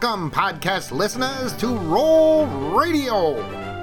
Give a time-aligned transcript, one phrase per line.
[0.00, 3.34] Welcome, podcast listeners, to Roll Radio,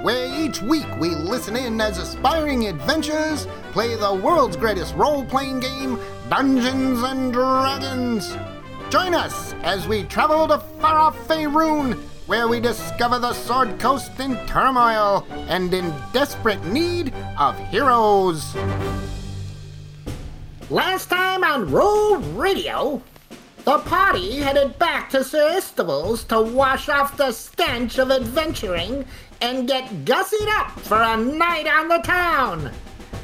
[0.02, 5.60] where each week we listen in as aspiring adventurers play the world's greatest role playing
[5.60, 6.00] game,
[6.30, 8.34] Dungeons and Dragons.
[8.88, 14.18] Join us as we travel to far off Faerun, where we discover the Sword Coast
[14.18, 18.56] in turmoil and in desperate need of heroes.
[20.70, 23.02] Last time on Roll Radio,
[23.66, 29.04] the party headed back to Sir Istival's to wash off the stench of adventuring
[29.40, 32.70] and get gussied up for a night on the town.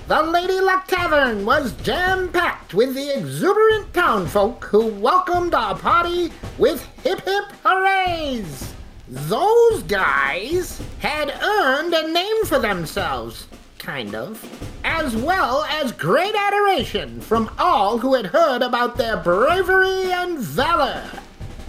[0.08, 6.32] The Lady Luck Tavern was jam packed with the exuberant townfolk who welcomed our party
[6.58, 8.72] with hip hip hoorays.
[9.08, 13.46] Those guys had earned a name for themselves,
[13.82, 14.40] kind of,
[14.84, 21.02] as well as great adoration from all who had heard about their bravery and valor.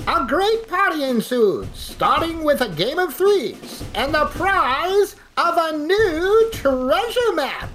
[0.08, 5.78] A great party ensued, starting with a game of threes and the prize of a
[5.78, 7.70] new treasure map.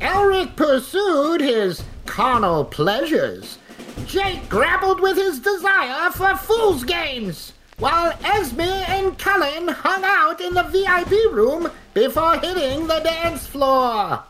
[0.00, 3.58] Elric pursued his carnal pleasures.
[4.04, 10.54] Jake grappled with his desire for fool's games, while Esme and Cullen hung out in
[10.54, 14.22] the VIP room before hitting the dance floor.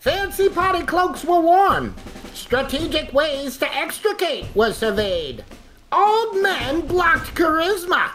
[0.00, 1.94] Fancy party cloaks were worn.
[2.34, 5.44] Strategic ways to extricate were surveyed.
[5.90, 8.10] Old men blocked charisma.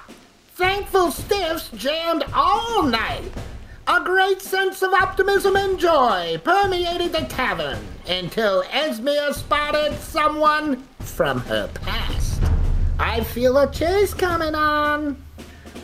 [0.53, 3.31] Thankful stiffs jammed all night.
[3.87, 11.39] A great sense of optimism and joy permeated the tavern until Esmir spotted someone from
[11.41, 12.48] her past.
[12.99, 15.23] I feel a chase coming on.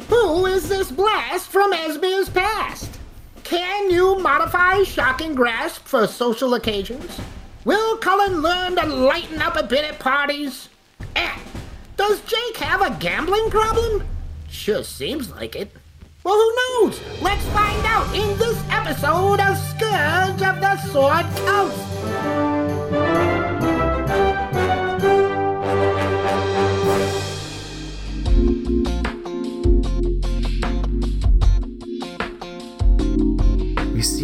[0.09, 2.99] Who is this blast from Esme's past?
[3.45, 7.19] Can you modify shocking grasp for social occasions?
[7.63, 10.67] Will Cullen learn to lighten up a bit at parties?
[11.15, 11.41] And
[11.95, 14.05] does Jake have a gambling problem?
[14.49, 15.71] Sure seems like it.
[16.23, 16.55] Well, who
[16.85, 16.99] knows?
[17.21, 23.34] Let's find out in this episode of Scourge of the Sword Coast.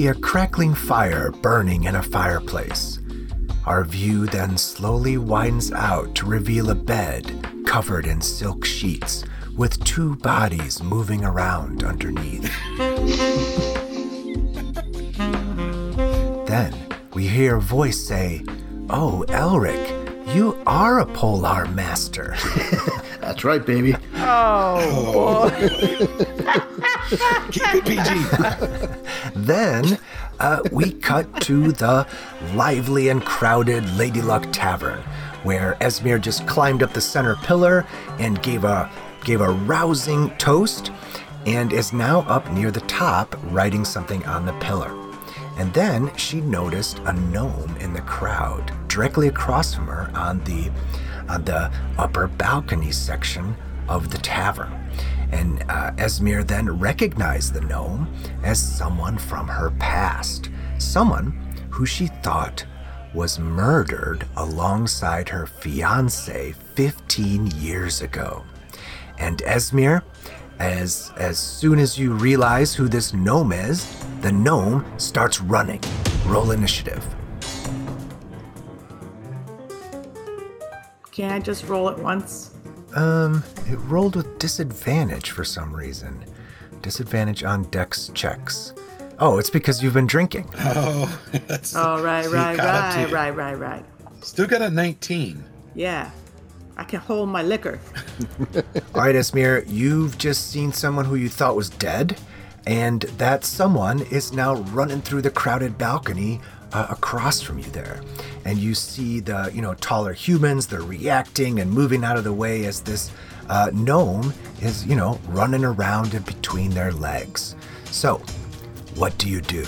[0.01, 2.97] See a crackling fire burning in a fireplace.
[3.67, 9.23] Our view then slowly widens out to reveal a bed covered in silk sheets
[9.55, 12.51] with two bodies moving around underneath.
[16.47, 16.73] then
[17.13, 18.43] we hear a voice say,
[18.89, 19.85] Oh, Elric,
[20.33, 22.35] you are a Polar Master.
[23.31, 23.93] That's right, baby.
[27.51, 29.39] Keep it PG.
[29.39, 29.97] Then
[30.41, 32.05] uh, we cut to the
[32.55, 34.99] lively and crowded Lady Luck Tavern,
[35.43, 37.87] where Esmir just climbed up the center pillar
[38.19, 38.91] and gave a
[39.23, 40.91] gave a rousing toast,
[41.45, 44.91] and is now up near the top writing something on the pillar.
[45.57, 50.69] And then she noticed a gnome in the crowd directly across from her on the
[51.31, 53.55] on the upper balcony section
[53.87, 54.71] of the tavern.
[55.31, 61.31] And uh, Esmir then recognized the gnome as someone from her past, someone
[61.69, 62.65] who she thought
[63.13, 68.43] was murdered alongside her fiance 15 years ago.
[69.17, 70.01] And Esmir,
[70.59, 73.87] as as soon as you realize who this gnome is,
[74.21, 75.81] the gnome starts running.
[76.25, 77.03] Roll initiative.
[81.21, 82.49] Can I just roll it once?
[82.95, 86.25] Um, it rolled with disadvantage for some reason.
[86.81, 88.73] Disadvantage on dex checks.
[89.19, 90.49] Oh, it's because you've been drinking.
[90.57, 93.85] Oh, that's, Oh, right, See, right, caught right, right, right, right.
[94.21, 95.43] Still got a 19.
[95.75, 96.09] Yeah.
[96.75, 97.79] I can hold my liquor.
[98.95, 102.17] All right, Esmir, you've just seen someone who you thought was dead,
[102.65, 106.41] and that someone is now running through the crowded balcony
[106.73, 108.01] uh, across from you there.
[108.45, 112.33] And you see the, you know, taller humans, they're reacting and moving out of the
[112.33, 113.11] way as this
[113.49, 117.55] uh, gnome is, you know, running around in between their legs.
[117.85, 118.17] So,
[118.95, 119.65] what do you do?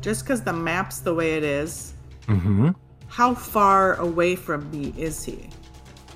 [0.00, 1.94] Just because the map's the way it is,
[2.26, 2.70] Mm-hmm.
[3.08, 5.50] how far away from me is he?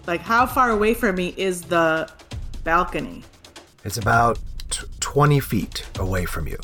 [0.06, 2.08] Like, how far away from me is the
[2.62, 3.24] balcony?
[3.84, 4.38] It's about
[4.70, 6.58] t- 20 feet away from you.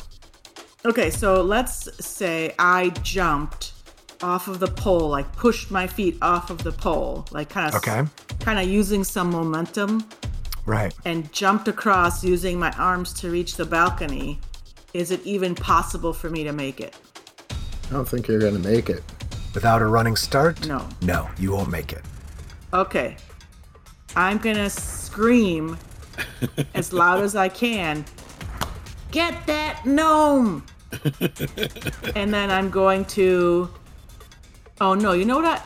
[0.85, 3.73] Okay, so let's say I jumped
[4.23, 7.75] off of the pole, like pushed my feet off of the pole, like kind of
[7.75, 8.03] Okay.
[8.39, 10.03] kind of using some momentum
[10.65, 10.93] Right.
[11.05, 14.39] and jumped across using my arms to reach the balcony.
[14.93, 16.95] Is it even possible for me to make it?
[17.89, 19.03] I don't think you're gonna make it.
[19.53, 20.65] Without a running start?
[20.67, 20.87] No.
[21.01, 22.01] No, you won't make it.
[22.73, 23.17] Okay.
[24.15, 25.77] I'm gonna scream
[26.73, 28.05] as loud as I can,
[29.11, 30.63] "Get that gnome!"
[32.15, 33.69] and then I'm going to.
[34.81, 35.11] Oh no!
[35.11, 35.45] You know what?
[35.45, 35.61] I,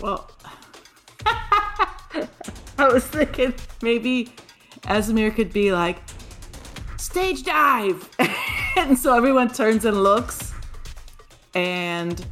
[0.00, 0.30] well,
[2.78, 4.32] I was thinking maybe
[4.82, 5.98] Esmir could be like,
[6.96, 8.08] "Stage dive,"
[8.76, 10.52] and so everyone turns and looks,
[11.54, 12.24] and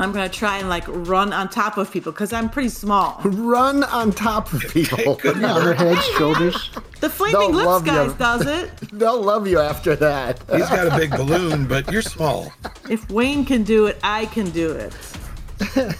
[0.00, 3.20] I'm gonna try and like run on top of people because I'm pretty small.
[3.24, 5.18] Run on top of people.
[5.24, 6.70] Yeah, Their heads, shoulders.
[7.00, 7.92] The flaming They'll lips love you.
[7.92, 8.70] guys does it.
[8.92, 10.40] They'll love you after that.
[10.50, 12.52] He's got a big balloon, but you're small.
[12.90, 14.92] If Wayne can do it, I can do it.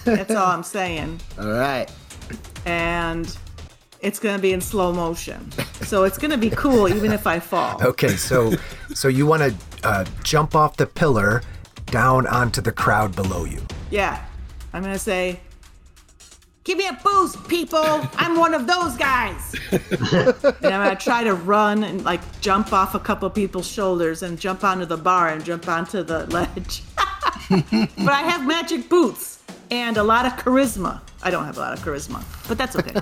[0.03, 1.21] That's all I'm saying.
[1.39, 1.89] All right.
[2.65, 3.33] And
[4.01, 5.51] it's gonna be in slow motion,
[5.83, 7.81] so it's gonna be cool even if I fall.
[7.81, 8.51] Okay, so
[8.93, 11.43] so you want to uh, jump off the pillar
[11.91, 13.61] down onto the crowd below you.
[13.91, 14.23] Yeah,
[14.73, 15.39] I'm gonna say,
[16.63, 18.07] "Give me a boost, people!
[18.15, 19.81] I'm one of those guys." and
[20.63, 24.63] I'm gonna try to run and like jump off a couple people's shoulders and jump
[24.63, 26.83] onto the bar and jump onto the ledge.
[27.49, 29.39] but I have magic boots
[29.71, 31.01] and a lot of charisma.
[31.21, 32.95] I don't have a lot of charisma, but that's okay.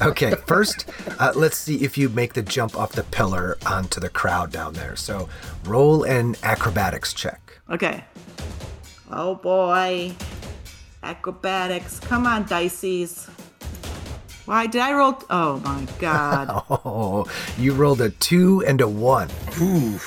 [0.10, 0.86] Okay, first,
[1.18, 4.72] uh, let's see if you make the jump off the pillar onto the crowd down
[4.72, 4.96] there.
[4.96, 5.28] So
[5.64, 7.60] roll an acrobatics check.
[7.68, 8.02] Okay.
[9.10, 10.12] Oh boy.
[11.02, 12.00] Acrobatics.
[12.00, 13.28] Come on, Dices.
[14.46, 15.22] Why did I roll?
[15.30, 16.64] Oh my god.
[16.70, 17.26] Oh,
[17.58, 19.28] you rolled a two and a one.
[19.60, 20.02] Oof.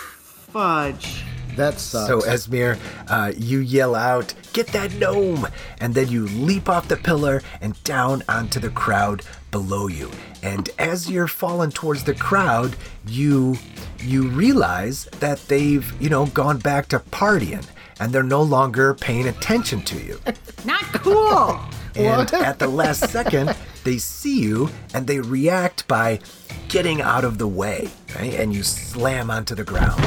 [0.51, 1.23] Fudge.
[1.55, 2.07] That sucks.
[2.07, 2.77] So Esmir,
[3.07, 5.47] uh, you yell out, "Get that gnome!"
[5.79, 10.09] and then you leap off the pillar and down onto the crowd below you.
[10.41, 13.57] And as you're falling towards the crowd, you
[13.99, 17.65] you realize that they've you know gone back to partying
[17.99, 20.19] and they're no longer paying attention to you.
[20.65, 21.59] Not cool.
[21.95, 26.19] And at the last second, they see you and they react by
[26.67, 28.33] getting out of the way, right?
[28.33, 30.01] And you slam onto the ground.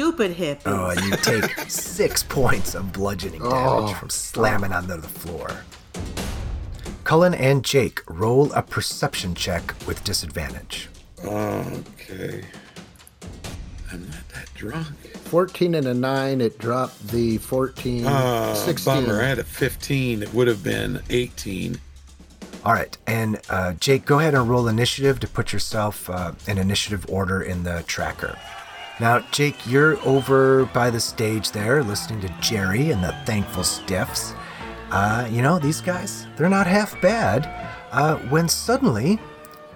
[0.00, 0.62] Stupid hippies.
[0.64, 5.62] Oh, and you take six points of bludgeoning damage from slamming onto the floor.
[7.04, 10.88] Cullen and Jake roll a perception check with disadvantage.
[11.22, 12.42] Okay.
[13.92, 14.86] I'm not that drunk.
[15.26, 19.04] 14 and a 9, it dropped the 14, Uh, 16.
[19.04, 19.20] bummer.
[19.20, 20.22] I had a 15.
[20.22, 21.78] It would have been 18.
[22.64, 26.56] All right, and uh, Jake, go ahead and roll initiative to put yourself uh, in
[26.56, 28.38] initiative order in the tracker.
[29.00, 34.34] Now, Jake, you're over by the stage there listening to Jerry and the Thankful Stiffs.
[34.90, 37.48] Uh, you know, these guys, they're not half bad.
[37.92, 39.18] Uh, when suddenly,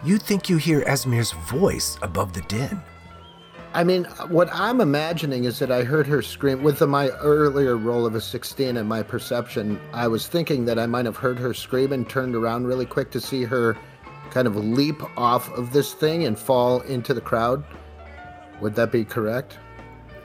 [0.05, 2.83] you think you hear Esmir's voice above the din.
[3.73, 7.79] I mean, what I'm imagining is that I heard her scream with the, my earlier
[7.79, 9.81] roll of a 16 and my perception.
[9.95, 13.11] I was thinking that I might have heard her scream and turned around really quick
[13.13, 13.75] to see her
[14.31, 17.65] kind of leap off of this thing and fall into the crowd.
[18.65, 19.59] Would that be correct?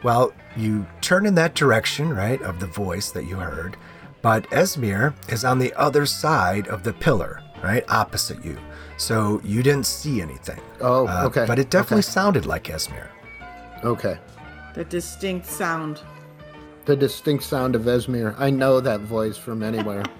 [0.01, 3.75] Well, you turn in that direction, right, of the voice that you heard,
[4.21, 8.57] but Esmir is on the other side of the pillar, right, opposite you.
[8.95, 10.61] So you didn't see anything.
[10.79, 11.43] Oh, Uh, okay.
[11.45, 12.11] But it definitely Okay.
[12.13, 13.07] sounded like Esmir.
[13.83, 14.17] Okay.
[14.73, 15.99] The distinct sound.
[16.85, 18.35] The distinct sound of Esmir.
[18.39, 20.03] I know that voice from anywhere.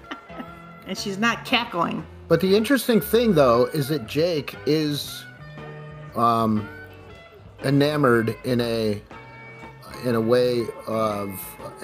[0.86, 2.04] And she's not cackling.
[2.28, 5.24] But the interesting thing, though, is that Jake is
[6.16, 6.68] um,
[7.64, 9.00] enamored in a
[10.04, 11.28] in a way of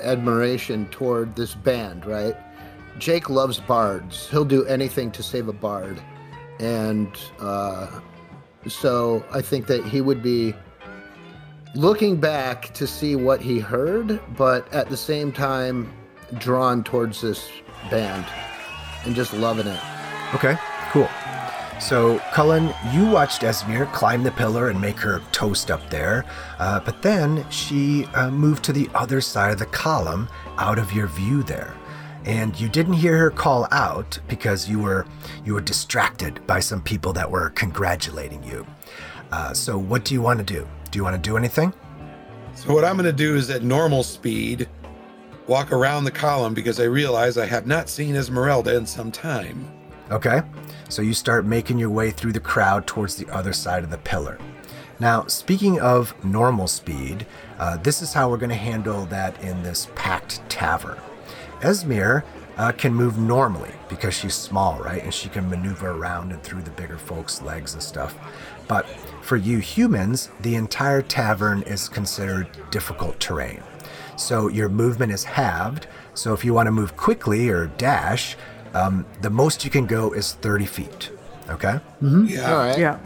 [0.03, 2.35] admiration toward this band, right?
[2.99, 4.29] Jake loves bards.
[4.31, 6.01] He'll do anything to save a bard,
[6.59, 7.09] and
[7.41, 8.01] uh,
[8.67, 10.55] so I think that he would be
[11.75, 15.93] looking back to see what he heard, but at the same time
[16.39, 17.49] drawn towards this
[17.91, 18.25] band
[19.05, 19.81] and just loving it.
[20.35, 20.57] Okay,
[20.91, 21.09] cool.
[21.79, 26.25] So, Cullen, you watched Esmir climb the pillar and make her toast up there,
[26.59, 30.93] uh, but then she uh, moved to the other side of the column out of
[30.93, 31.75] your view there.
[32.25, 35.07] And you didn't hear her call out because you were
[35.45, 38.67] you were distracted by some people that were congratulating you.
[39.31, 40.67] Uh, so, what do you want to do?
[40.91, 41.73] Do you want to do anything?
[42.57, 44.67] So what I'm going to do is at normal speed
[45.47, 49.71] walk around the column because I realize I have not seen Esmeralda in some time.
[50.11, 50.41] Okay.
[50.89, 53.99] So you start making your way through the crowd towards the other side of the
[53.99, 54.39] pillar.
[54.99, 57.27] Now, speaking of normal speed,
[57.59, 60.99] uh, this is how we're going to handle that in this packed tavern.
[61.61, 62.23] Esmir
[62.57, 65.03] uh, can move normally because she's small, right?
[65.03, 68.15] And she can maneuver around and through the bigger folks' legs and stuff.
[68.69, 68.87] But
[69.21, 73.63] for you humans, the entire tavern is considered difficult terrain.
[74.17, 75.87] So your movement is halved.
[76.15, 78.37] So if you want to move quickly or dash,
[78.77, 81.11] um, the most you can go is 30 feet.
[81.49, 81.81] Okay.
[82.03, 82.51] Yeah.
[82.53, 82.79] All right.
[82.79, 82.99] Yeah.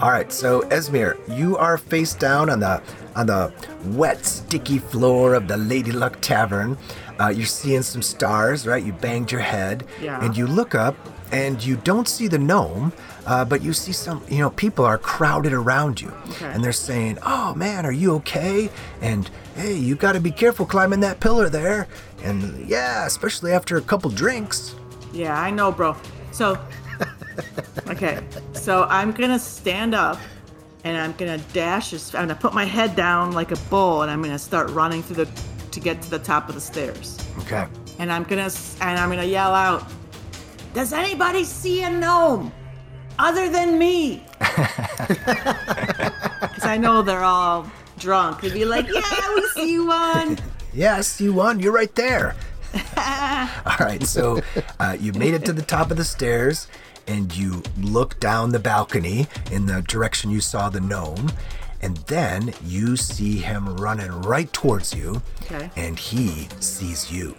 [0.00, 2.82] All right, so Esmir, you are face down on the
[3.14, 3.52] on the
[3.94, 6.76] wet, sticky floor of the Lady Luck Tavern.
[7.20, 8.82] Uh, you're seeing some stars, right?
[8.84, 10.18] You banged your head, Yeah.
[10.20, 10.96] and you look up,
[11.30, 12.92] and you don't see the gnome,
[13.26, 14.22] uh, but you see some.
[14.28, 16.46] You know, people are crowded around you, Okay.
[16.46, 20.66] and they're saying, "Oh man, are you okay?" And hey, you got to be careful
[20.66, 21.86] climbing that pillar there.
[22.22, 24.74] And yeah, especially after a couple drinks.
[25.12, 25.96] Yeah, I know, bro.
[26.32, 26.58] So,
[27.88, 28.20] okay.
[28.52, 30.18] So I'm gonna stand up,
[30.84, 31.92] and I'm gonna dash.
[31.92, 35.02] As, I'm gonna put my head down like a bull, and I'm gonna start running
[35.02, 35.30] through the
[35.70, 37.18] to get to the top of the stairs.
[37.40, 37.66] Okay.
[37.98, 38.50] And I'm gonna
[38.80, 39.84] and I'm gonna yell out,
[40.72, 42.52] "Does anybody see a gnome
[43.18, 44.22] other than me?"
[46.40, 48.40] Because I know they're all drunk.
[48.42, 50.38] They'd be like, "Yeah, we see you one."
[50.74, 51.60] Yes, you won.
[51.60, 52.34] You're right there.
[52.96, 54.40] All right, so
[54.80, 56.66] uh, you made it to the top of the stairs
[57.06, 61.30] and you look down the balcony in the direction you saw the gnome.
[61.80, 65.22] And then you see him running right towards you.
[65.42, 65.70] Okay.
[65.76, 67.36] And he sees you.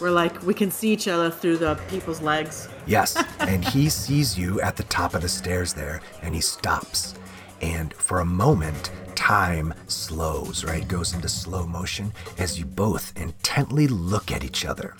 [0.00, 2.68] We're like, we can see each other through the people's legs.
[2.86, 7.14] Yes, and he sees you at the top of the stairs there, and he stops.
[7.60, 10.88] And for a moment, time slows, right?
[10.88, 14.96] Goes into slow motion as you both intently look at each other.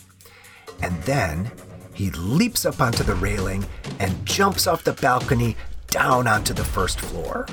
[0.83, 1.50] And then
[1.95, 3.64] he leaps up onto the railing
[3.99, 5.57] and jumps off the balcony
[5.88, 7.47] down onto the first floor.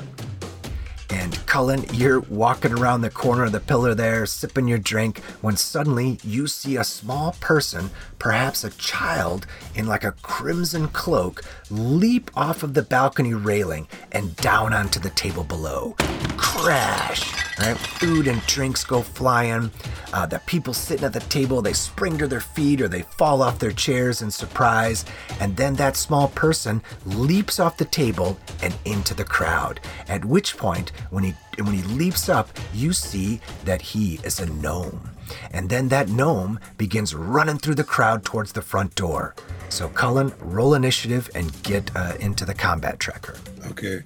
[1.10, 5.56] And Cullen, you're walking around the corner of the pillar there, sipping your drink, when
[5.56, 12.30] suddenly you see a small person, perhaps a child, in like a crimson cloak, leap
[12.36, 15.96] off of the balcony railing and down onto the table below.
[16.36, 17.32] Crash!
[17.58, 17.76] Right?
[17.76, 19.72] Food and drinks go flying.
[20.12, 23.42] Uh, the people sitting at the table, they spring to their feet or they fall
[23.42, 25.04] off their chairs in surprise.
[25.40, 29.80] And then that small person leaps off the table and into the crowd.
[30.08, 34.46] At which point, when he when he leaps up, you see that he is a
[34.46, 35.10] gnome.
[35.50, 39.34] And then that gnome begins running through the crowd towards the front door.
[39.68, 43.36] So Cullen, roll initiative and get uh, into the combat tracker.
[43.66, 44.04] Okay.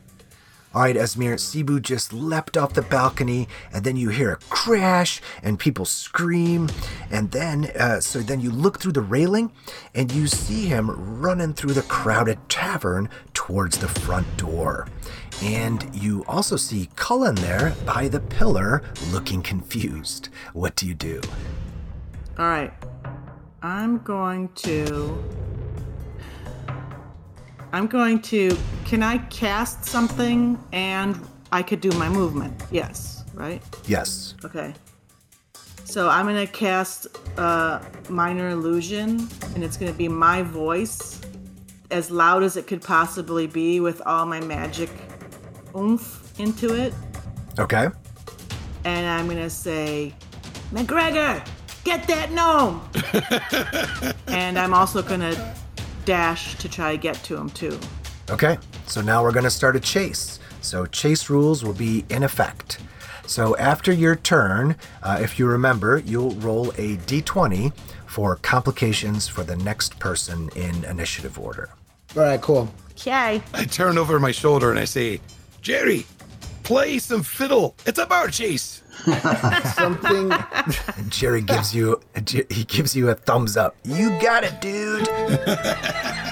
[0.75, 5.20] All right, Esmir, Cebu just leapt off the balcony, and then you hear a crash,
[5.42, 6.70] and people scream,
[7.11, 9.52] and then, uh, so then you look through the railing,
[9.94, 14.88] and you see him running through the crowded tavern towards the front door.
[15.42, 20.28] And you also see Cullen there by the pillar, looking confused.
[20.52, 21.20] What do you do?
[22.38, 22.72] All right.
[23.61, 25.20] I'm going to.
[27.72, 28.56] I'm going to.
[28.84, 31.18] Can I cast something and
[31.50, 32.62] I could do my movement?
[32.70, 33.62] Yes, right?
[33.87, 34.37] Yes.
[34.44, 34.72] Okay.
[35.84, 41.20] So I'm going to cast uh, Minor Illusion, and it's going to be my voice
[41.90, 44.88] as loud as it could possibly be with all my magic
[45.76, 46.95] oomph into it.
[47.59, 47.88] Okay.
[48.85, 50.14] and I'm gonna say,
[50.73, 51.47] McGregor,
[51.85, 52.83] get that gnome.
[54.29, 55.55] and I'm also gonna
[56.05, 57.79] dash to try to get to him too.
[58.31, 60.38] Okay, so now we're going to start a chase.
[60.61, 62.79] So, chase rules will be in effect.
[63.26, 67.73] So, after your turn, uh, if you remember, you'll roll a d20
[68.07, 71.71] for complications for the next person in initiative order.
[72.17, 72.73] All right, cool.
[72.93, 73.43] Okay.
[73.55, 75.21] I turn over my shoulder and I say,
[75.62, 76.04] Jerry,
[76.64, 77.76] play some fiddle.
[77.87, 78.83] It's a bar chase.
[79.76, 80.33] Something.
[80.33, 82.00] And Jerry gives you
[82.50, 83.76] he gives you a thumbs up.
[83.85, 85.09] You got it, dude.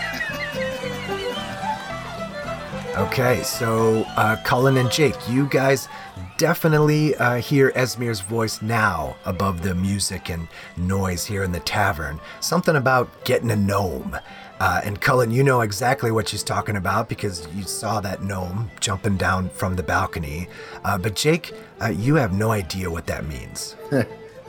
[2.97, 5.89] Okay, so uh, Cullen and Jake, you guys
[6.37, 12.21] definitely uh, hear Esmir's voice now above the music and noise here in the tavern.
[12.41, 14.19] Something about getting a gnome.
[14.61, 18.71] Uh, and Cullen, you know exactly what she's talking about because you saw that gnome
[18.79, 20.49] jumping down from the balcony.
[20.85, 23.75] Uh, but Jake, uh, you have no idea what that means.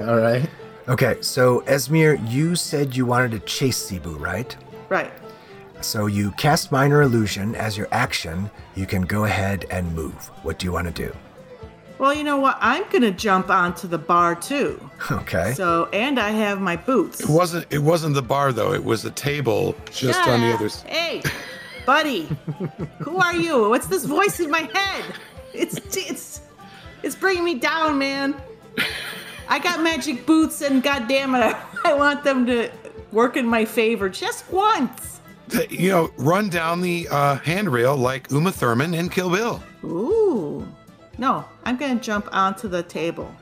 [0.01, 0.47] All right.
[0.89, 4.55] Okay, so Esmir, you said you wanted to chase Cebu, right?
[4.89, 5.13] Right.
[5.79, 8.51] So you cast Minor Illusion as your action.
[8.75, 10.29] You can go ahead and move.
[10.43, 11.15] What do you want to do?
[12.01, 12.57] Well, you know what?
[12.59, 14.89] I'm gonna jump onto the bar too.
[15.11, 15.53] Okay.
[15.53, 17.19] So, and I have my boots.
[17.21, 20.65] It wasn't it wasn't the bar though, it was the table just on the other
[20.65, 21.21] s- Hey,
[21.85, 22.27] buddy,
[23.01, 23.69] who are you?
[23.69, 25.05] What's this voice in my head?
[25.53, 26.41] It's it's
[27.03, 28.33] it's bringing me down, man.
[29.47, 31.55] I got magic boots, and goddamn it,
[31.85, 32.71] I want them to
[33.11, 35.19] work in my favor just once.
[35.69, 39.61] you know, run down the uh, handrail like Uma Thurman in Kill Bill.
[39.83, 40.65] Ooh,
[41.21, 43.33] no, I'm gonna jump onto the table.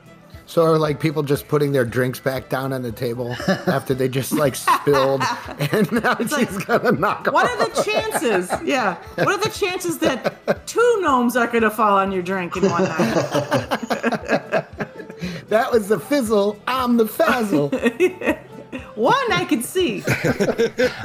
[0.44, 4.08] So are like people just putting their drinks back down on the table after they
[4.08, 5.22] just like spilled,
[5.72, 7.52] and now she's like, gonna knock What off.
[7.52, 8.50] are the chances?
[8.64, 8.96] Yeah.
[9.14, 12.68] What are the chances that two gnomes are going to fall on your drink in
[12.70, 14.66] one night?
[15.50, 16.58] That was the fizzle.
[16.68, 17.70] I'm the fazzle.
[19.00, 20.02] One I could see.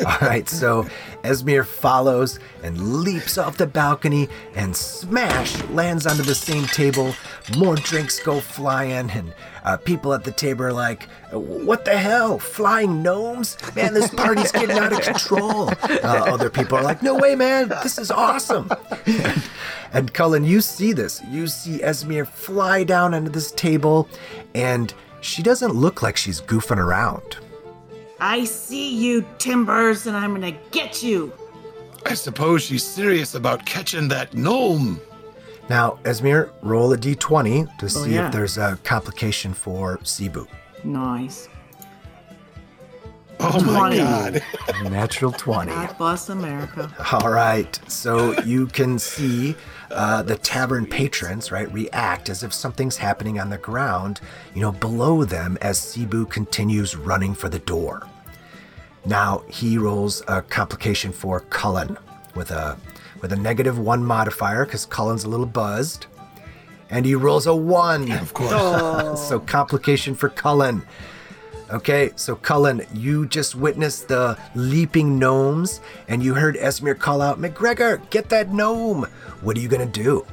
[0.06, 0.86] All right, so
[1.24, 7.16] Esmir follows and leaps off the balcony and smash lands onto the same table.
[7.58, 9.34] More drinks go flying, and
[9.64, 12.38] uh, people at the table are like, What the hell?
[12.38, 13.56] Flying gnomes?
[13.78, 15.70] Man, this party's getting out of control.
[15.70, 18.70] Uh, other people are like, No way, man, this is awesome.
[19.94, 21.24] and Cullen, you see this.
[21.30, 24.10] You see Esmir fly down onto this table,
[24.54, 27.38] and she doesn't look like she's goofing around.
[28.20, 31.34] I see you, Timbers, and I'm going to get you.
[32.06, 35.02] I suppose she's serious about catching that gnome.
[35.70, 38.28] Now, Esmir, roll a d20 to oh, see yeah.
[38.28, 40.48] if there's a complication for Cebu.
[40.84, 41.50] Nice.
[43.40, 44.44] Oh my god.
[44.92, 45.72] Natural 20.
[45.72, 46.94] God bless America.
[47.12, 47.80] All right.
[47.88, 49.56] So you can see
[49.96, 54.20] uh, the tavern patrons, right, react as if something's happening on the ground,
[54.54, 58.06] you know, below them as Cebu continues running for the door.
[59.06, 61.98] Now he rolls a complication for Cullen
[62.36, 62.78] with a
[63.22, 66.08] with a negative one modifier because Cullen's a little buzzed,
[66.90, 68.12] and he rolls a one.
[68.12, 68.52] Of course.
[69.28, 70.84] so complication for Cullen.
[71.72, 77.42] Okay, so Cullen, you just witnessed the leaping gnomes, and you heard Esmir call out,
[77.42, 79.08] "McGregor, get that gnome!"
[79.42, 80.26] What are you gonna do?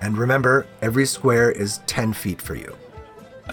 [0.00, 2.74] And remember, every square is ten feet for you.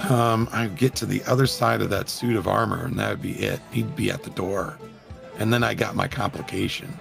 [0.10, 3.22] Um, I get to the other side of that suit of armor, and that would
[3.22, 3.60] be it.
[3.72, 4.78] He'd be at the door.
[5.40, 6.98] And then I got my complication.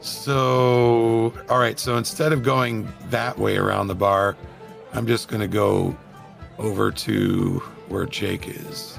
[0.00, 1.78] So, all right.
[1.78, 4.36] So instead of going that way around the bar,
[4.92, 5.96] I'm just to go
[6.58, 8.98] over to where Jake is.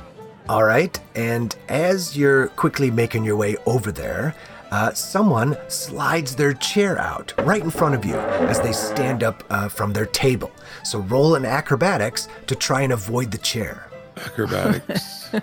[0.49, 4.33] All right, and as you're quickly making your way over there,
[4.71, 9.43] uh, someone slides their chair out right in front of you as they stand up
[9.49, 10.51] uh, from their table.
[10.83, 13.89] So roll an acrobatics to try and avoid the chair.
[14.17, 15.29] Acrobatics.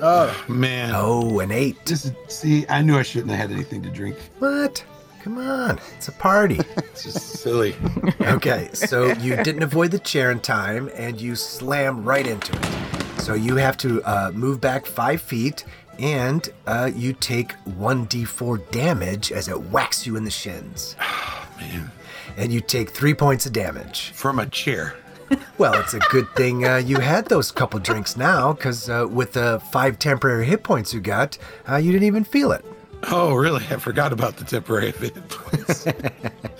[0.00, 0.92] oh, man.
[0.94, 1.84] Oh, an eight.
[1.84, 4.16] This is, see, I knew I shouldn't have had anything to drink.
[4.38, 4.84] What?
[5.26, 6.60] Come on, it's a party.
[6.76, 7.74] It's just silly.
[8.20, 13.20] Okay, so you didn't avoid the chair in time and you slam right into it.
[13.22, 15.64] So you have to uh, move back five feet
[15.98, 20.94] and uh, you take 1d4 damage as it whacks you in the shins.
[21.60, 21.90] Man.
[22.36, 24.12] And you take three points of damage.
[24.12, 24.94] From a chair.
[25.58, 29.32] Well, it's a good thing uh, you had those couple drinks now because uh, with
[29.32, 31.36] the five temporary hit points you got,
[31.68, 32.64] uh, you didn't even feel it.
[33.04, 33.64] Oh, really?
[33.70, 35.86] I forgot about the temporary hit points.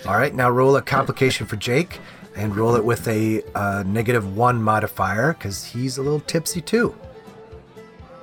[0.05, 1.99] All right, now roll a complication for Jake
[2.35, 6.95] and roll it with a uh, negative one modifier because he's a little tipsy too.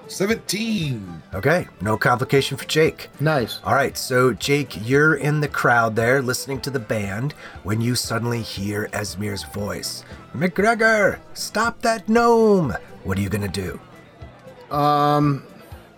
[0.07, 1.22] 17.
[1.35, 3.09] Okay, no complication for Jake.
[3.20, 3.61] Nice.
[3.64, 7.94] All right, so Jake, you're in the crowd there listening to the band when you
[7.94, 10.05] suddenly hear Esmir's voice.
[10.35, 12.74] McGregor, stop that gnome!
[13.05, 13.81] What are you gonna do?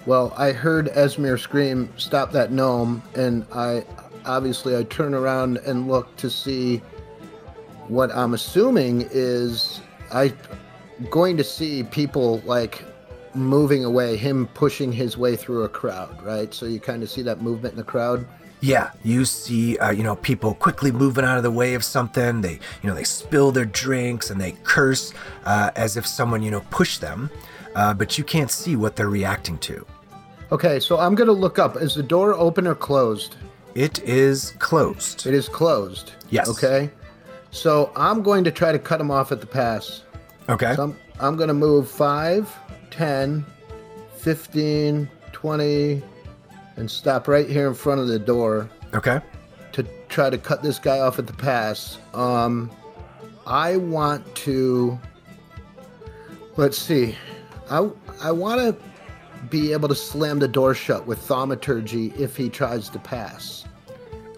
[0.06, 3.84] Well, I heard Esmir scream, "Stop that gnome!" and I
[4.24, 6.80] obviously I turn around and look to see
[7.88, 9.80] what I'm assuming is
[10.12, 10.32] I
[11.10, 12.84] going to see people like
[13.34, 16.52] moving away, him pushing his way through a crowd, right?
[16.54, 18.26] So you kind of see that movement in the crowd.
[18.60, 22.40] Yeah, you see, uh, you know, people quickly moving out of the way of something.
[22.40, 25.12] They, you know, they spill their drinks and they curse
[25.44, 27.30] uh, as if someone, you know, pushed them.
[27.74, 29.84] Uh, but you can't see what they're reacting to.
[30.52, 31.76] Okay, so I'm gonna look up.
[31.76, 33.36] Is the door open or closed?
[33.74, 35.26] It is closed.
[35.26, 36.12] It is closed.
[36.30, 36.48] Yes.
[36.48, 36.90] Okay.
[37.50, 40.02] So I'm going to try to cut him off at the pass.
[40.48, 40.74] Okay.
[40.76, 42.54] So I'm, I'm going to move 5,
[42.90, 43.44] 10,
[44.16, 46.02] 15, 20,
[46.76, 49.20] and stop right here in front of the door Okay.
[49.72, 51.98] to try to cut this guy off at the pass.
[52.14, 52.70] Um,
[53.46, 54.98] I want to.
[56.56, 57.14] Let's see.
[57.70, 57.90] I,
[58.22, 58.76] I want to
[59.50, 63.64] be able to slam the door shut with thaumaturgy if he tries to pass.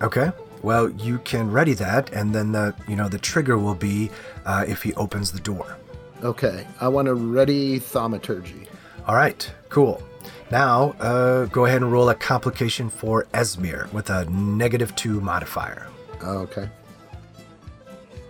[0.03, 0.31] Okay.
[0.63, 4.11] Well, you can ready that, and then the, you know, the trigger will be
[4.45, 5.77] uh, if he opens the door.
[6.25, 8.67] Okay, I want to ready thaumaturgy.
[9.07, 9.51] All right.
[9.69, 10.03] Cool.
[10.51, 15.89] Now, uh, go ahead and roll a complication for Esmir with a negative two modifier.
[16.23, 16.69] Okay.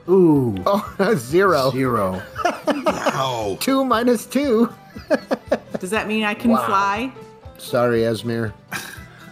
[0.09, 0.57] Ooh.
[0.67, 1.71] Oh, zero.
[1.71, 2.23] Zero.
[2.67, 3.57] Wow.
[3.61, 4.73] Two minus two.
[5.81, 7.13] Does that mean I can fly?
[7.59, 8.53] Sorry, Esmir.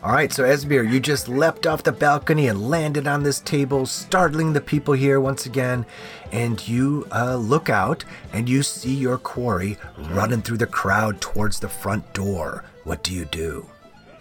[0.03, 3.87] All right, so Esmir, you just leapt off the balcony and landed on this table,
[3.87, 5.85] startling the people here once again.
[6.31, 9.77] And you uh, look out and you see your quarry
[10.11, 12.65] running through the crowd towards the front door.
[12.85, 13.67] What do you do?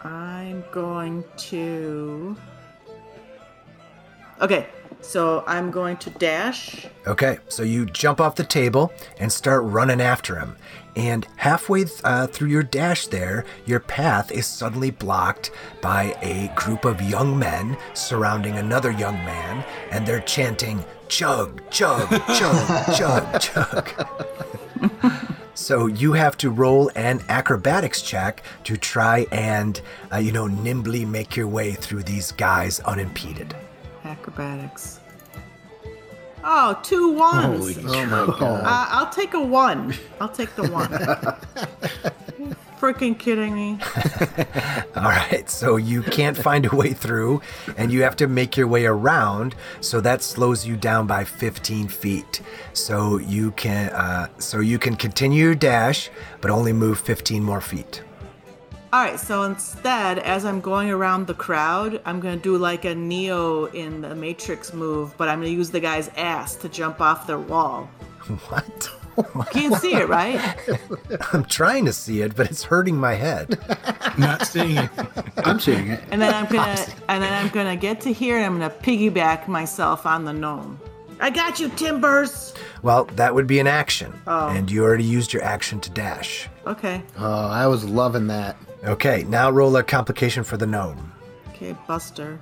[0.04, 2.36] I'm going to.
[4.42, 4.68] Okay,
[5.02, 6.88] so I'm going to dash.
[7.06, 10.56] Okay, so you jump off the table and start running after him.
[10.96, 16.54] And halfway th- uh, through your dash there, your path is suddenly blocked by a
[16.56, 23.40] group of young men surrounding another young man, and they're chanting, Chug, chug, chug, chug,
[23.40, 24.08] chug.
[25.54, 29.80] So you have to roll an acrobatics check to try and,
[30.12, 33.56] uh, you know, nimbly make your way through these guys unimpeded.
[34.04, 35.00] Acrobatics.
[36.48, 37.58] Oh, two ones.
[37.58, 38.62] Holy Oh my god.
[38.64, 39.96] Uh, I'll take a one.
[40.22, 40.90] I'll take the one.
[42.80, 43.80] Freaking kidding me?
[44.96, 47.42] All right, so you can't find a way through,
[47.78, 49.56] and you have to make your way around.
[49.82, 52.42] So that slows you down by 15 feet.
[52.74, 57.62] So you can, uh, so you can continue your dash, but only move 15 more
[57.62, 58.04] feet.
[58.96, 62.96] All right, so instead, as I'm going around the crowd, I'm gonna do like a
[62.96, 67.28] Neo in the Matrix move, but I'm gonna use the guy's ass to jump off
[67.28, 67.90] their wall.
[68.48, 68.90] What?
[69.18, 70.58] Oh Can't see it, right?
[71.34, 73.58] I'm trying to see it, but it's hurting my head.
[74.18, 74.90] Not seeing it.
[75.38, 76.02] I'm seeing it.
[76.12, 79.50] And then I'm gonna, and then I'm gonna get to here, and I'm gonna piggyback
[79.50, 80.80] myself on the gnome.
[81.20, 82.54] I got you, Timbers.
[82.82, 84.50] Well, that would be an action, Oh.
[84.50, 86.50] and you already used your action to dash.
[86.66, 88.58] Okay, Oh, I was loving that.
[88.86, 91.12] Okay, now roll a complication for the gnome.
[91.50, 92.40] okay, Buster.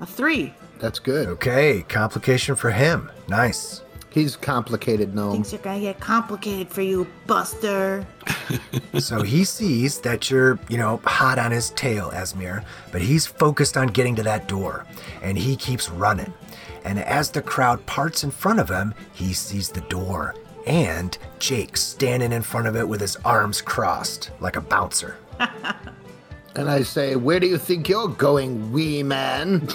[0.00, 0.52] A three.
[0.78, 1.28] That's good.
[1.28, 3.10] Okay, complication for him.
[3.28, 3.82] Nice.
[4.10, 5.32] He's complicated gnome.
[5.32, 8.06] Things are gonna get complicated for you, Buster.
[9.00, 13.76] So he sees that you're, you know, hot on his tail, Esmir, but he's focused
[13.76, 14.86] on getting to that door,
[15.20, 16.32] and he keeps running.
[16.84, 20.34] And as the crowd parts in front of him, he sees the door
[20.66, 25.16] and Jake standing in front of it with his arms crossed like a bouncer.
[26.56, 29.68] And I say, Where do you think you're going, wee man?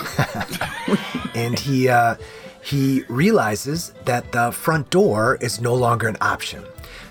[1.36, 2.15] and he uh,
[2.63, 6.63] he realizes that the front door is no longer an option.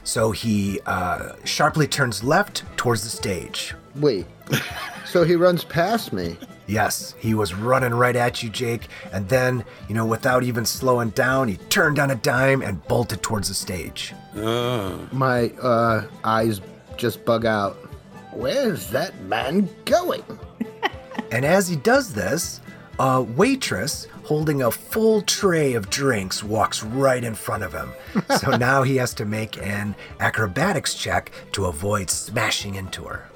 [0.03, 3.75] So he uh, sharply turns left towards the stage.
[3.95, 4.27] Wait.
[5.07, 6.37] So he runs past me.
[6.71, 11.11] Yes, he was running right at you, Jake, and then, you know, without even slowing
[11.11, 14.15] down, he turned on a dime and bolted towards the stage.
[14.37, 16.61] Oh, My uh, eyes
[16.97, 17.75] just bug out.
[18.33, 20.23] Where's that man going?
[21.33, 22.61] And as he does this,
[22.99, 27.93] a waitress holding a full tray of drinks walks right in front of him.
[28.41, 33.30] So now he has to make an acrobatics check to avoid smashing into her.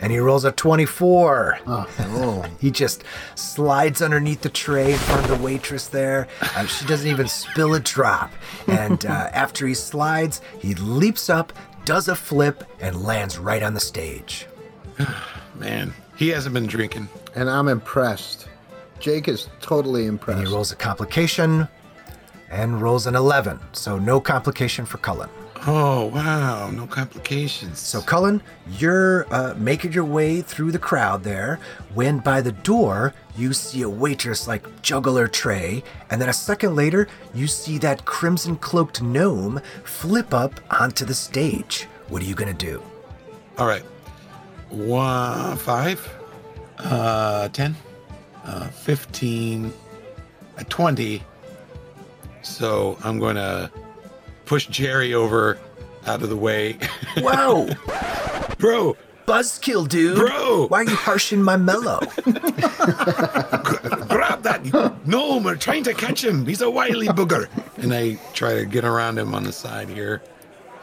[0.00, 1.60] And he rolls a 24.
[1.66, 3.04] Oh, He just
[3.34, 6.28] slides underneath the tray in front of the waitress there.
[6.40, 8.32] Uh, she doesn't even spill a drop.
[8.66, 11.52] And uh, after he slides, he leaps up,
[11.84, 14.46] does a flip, and lands right on the stage.
[15.54, 15.92] man.
[16.16, 17.08] He hasn't been drinking.
[17.34, 18.48] and I'm impressed.
[19.00, 20.38] Jake is totally impressed.
[20.38, 21.66] And he rolls a complication
[22.50, 23.58] and rolls an 11.
[23.72, 25.28] So no complication for Cullen.
[25.66, 26.70] Oh, wow.
[26.70, 27.78] No complications.
[27.78, 28.42] So, Cullen,
[28.78, 31.58] you're uh, making your way through the crowd there
[31.94, 36.34] when by the door you see a waitress like juggle her tray, and then a
[36.34, 41.84] second later you see that crimson cloaked gnome flip up onto the stage.
[42.08, 42.82] What are you gonna do?
[43.56, 43.84] All right.
[44.68, 46.06] One, five,
[46.78, 47.76] uh, 10,
[48.44, 49.72] uh, 15,
[50.58, 51.22] uh, 20.
[52.42, 53.70] So I'm going to
[54.46, 55.58] push Jerry over
[56.06, 56.78] out of the way.
[57.18, 57.68] Whoa,
[58.58, 60.16] Bro, buzzkill, dude!
[60.16, 60.66] Bro!
[60.68, 61.98] why are you harshing my mellow?
[64.08, 65.44] grab that gnome.
[65.44, 66.46] We're trying to catch him.
[66.46, 67.48] He's a wily booger.
[67.78, 70.22] And I try to get around him on the side here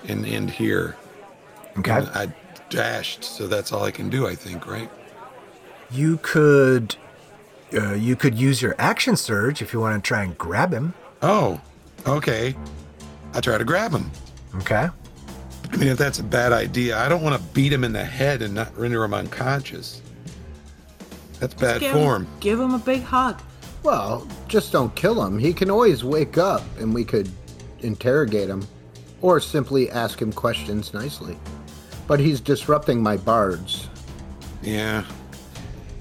[0.07, 0.97] and end here.
[1.77, 2.33] Okay, I
[2.69, 4.89] dashed, so that's all I can do, I think, right?
[5.91, 6.95] you could,
[7.73, 10.93] uh, you could use your action surge if you want to try and grab him.
[11.21, 11.59] Oh,
[12.07, 12.55] okay.
[13.33, 14.09] I try to grab him.
[14.57, 14.89] Okay.
[15.71, 18.03] I mean, if that's a bad idea, I don't want to beat him in the
[18.03, 20.01] head and not render him unconscious.
[21.39, 22.25] That's bad Give form.
[22.25, 23.41] him, give him a big hug.
[23.83, 25.39] Well, just don't kill him.
[25.39, 27.29] He can always wake up and we could
[27.79, 28.67] interrogate him
[29.21, 31.37] or simply ask him questions nicely.
[32.07, 33.89] But he's disrupting my bards.
[34.61, 35.03] Yeah.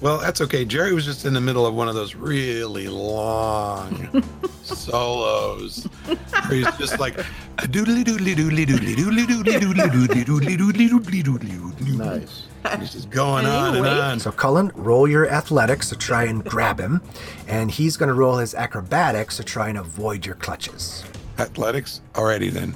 [0.00, 0.64] Well, that's okay.
[0.64, 4.24] Jerry was just in the middle of one of those really long
[4.62, 7.16] solos where he's just like
[7.58, 11.98] doodly doodly doodly doodly doodly doodly doodly doodly doodly doodly doodly doodly doodly.
[11.98, 12.46] Nice.
[12.78, 14.20] He's just going on and on.
[14.20, 17.00] So, Cullen, roll your athletics to try and grab him,
[17.48, 21.04] and he's going to roll his acrobatics to try and avoid your clutches.
[21.38, 22.00] Athletics?
[22.14, 22.74] Alrighty then.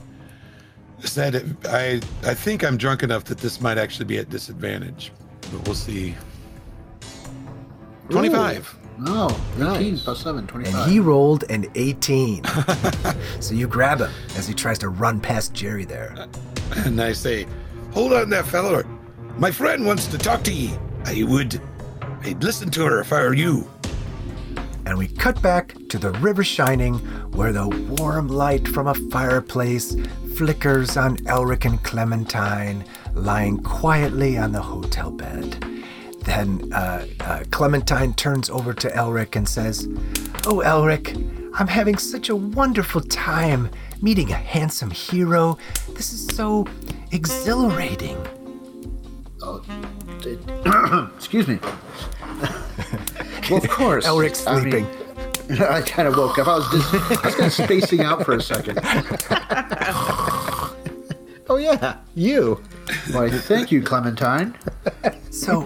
[1.01, 5.13] Said I I think I'm drunk enough that this might actually be at disadvantage,
[5.53, 6.15] but we'll see.
[8.11, 8.77] Twenty-five.
[9.07, 9.59] Oh, 18
[9.95, 10.05] Nice.
[10.05, 12.45] plus 7, And he rolled an 18.
[13.41, 16.15] so, you grab him as he tries to run past Jerry there.
[16.17, 16.27] Uh,
[16.87, 17.47] and I say,
[17.93, 18.85] Hold on there, fella.
[19.37, 20.73] My friend wants to talk to ye.
[21.07, 21.61] I would.
[22.23, 23.69] I'd listen to her if I were you.
[24.87, 26.95] And we cut back to the river shining,
[27.33, 29.97] where the warm light from a fireplace
[30.37, 35.65] flickers on Elric and Clementine lying quietly on the hotel bed.
[36.25, 39.87] Then uh, uh, Clementine turns over to Elric and says,
[40.47, 41.15] Oh, Elric,
[41.59, 45.59] I'm having such a wonderful time meeting a handsome hero.
[45.95, 46.67] This is so
[47.13, 48.17] exhilarating.
[49.43, 49.63] Oh,
[51.17, 51.59] Excuse me.
[53.51, 54.07] well, of course.
[54.07, 55.63] Elric's I mean, sleeping.
[55.63, 56.49] I kind of woke up.
[56.49, 58.81] I was just, I was kind of spacing out for a second.
[61.47, 62.59] Oh yeah, you.
[63.13, 64.57] Why, thank you, Clementine.
[65.35, 65.63] So,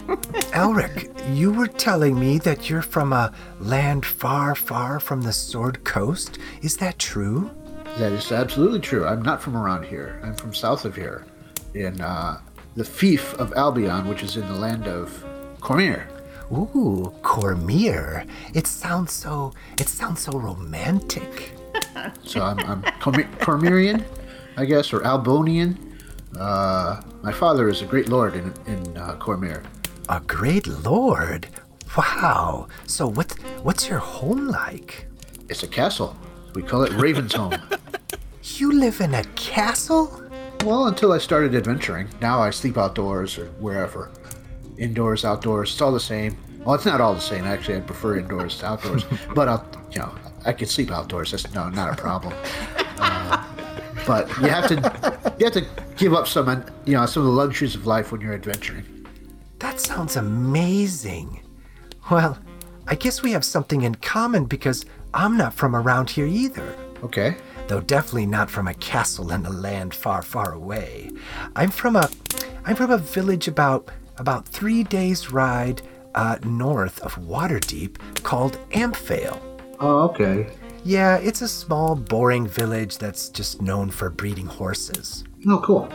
[0.56, 5.84] Elric, you were telling me that you're from a land far, far from the Sword
[5.84, 6.38] Coast.
[6.62, 7.50] Is that true?
[7.98, 9.06] That is absolutely true.
[9.06, 10.20] I'm not from around here.
[10.24, 11.26] I'm from south of here,
[11.74, 12.40] in uh,
[12.76, 15.22] the fief of Albion, which is in the land of
[15.60, 16.06] Cormyr.
[16.50, 18.26] Ooh, Cormyr.
[18.54, 19.52] It sounds so.
[19.78, 21.52] It sounds so romantic.
[22.24, 24.04] So I'm, I'm Cormi- Cormirian,
[24.56, 25.87] I guess, or Albonian.
[26.36, 29.64] Uh, my father is a great lord in, in uh, Cormyr.
[30.08, 31.48] A great lord.
[31.96, 32.68] Wow.
[32.86, 33.32] So what?
[33.62, 35.06] What's your home like?
[35.48, 36.16] It's a castle.
[36.54, 37.54] We call it Raven's Home.
[38.56, 40.22] You live in a castle?
[40.64, 42.08] Well, until I started adventuring.
[42.20, 44.10] Now I sleep outdoors or wherever.
[44.78, 46.36] Indoors, outdoors, it's all the same.
[46.64, 47.44] Well, it's not all the same.
[47.44, 49.04] Actually, I prefer indoors to outdoors.
[49.34, 50.12] but I'll, you know,
[50.44, 51.30] I can sleep outdoors.
[51.30, 52.34] That's no, not a problem.
[52.98, 53.44] Uh,
[54.08, 54.74] but you have to,
[55.38, 55.66] you have to
[55.98, 58.84] give up some, you know, some of the luxuries of life when you're adventuring.
[59.58, 61.42] That sounds amazing.
[62.10, 62.38] Well,
[62.86, 66.74] I guess we have something in common because I'm not from around here either.
[67.04, 67.36] Okay.
[67.68, 71.10] though definitely not from a castle in a land far, far away.
[71.54, 72.10] I'm from a,
[72.64, 75.82] I'm from a village about about three days' ride
[76.14, 79.38] uh, north of Waterdeep called Amphail.
[79.78, 80.48] Oh, okay.
[80.84, 85.24] Yeah, it's a small, boring village that's just known for breeding horses.
[85.46, 85.88] Oh, cool.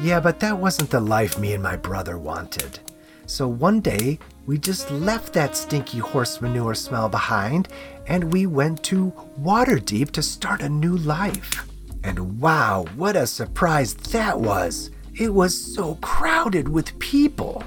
[0.00, 2.78] Yeah, but that wasn't the life me and my brother wanted.
[3.26, 7.68] So one day, we just left that stinky horse manure smell behind
[8.06, 11.66] and we went to Waterdeep to start a new life.
[12.04, 14.90] And wow, what a surprise that was!
[15.14, 17.64] It was so crowded with people.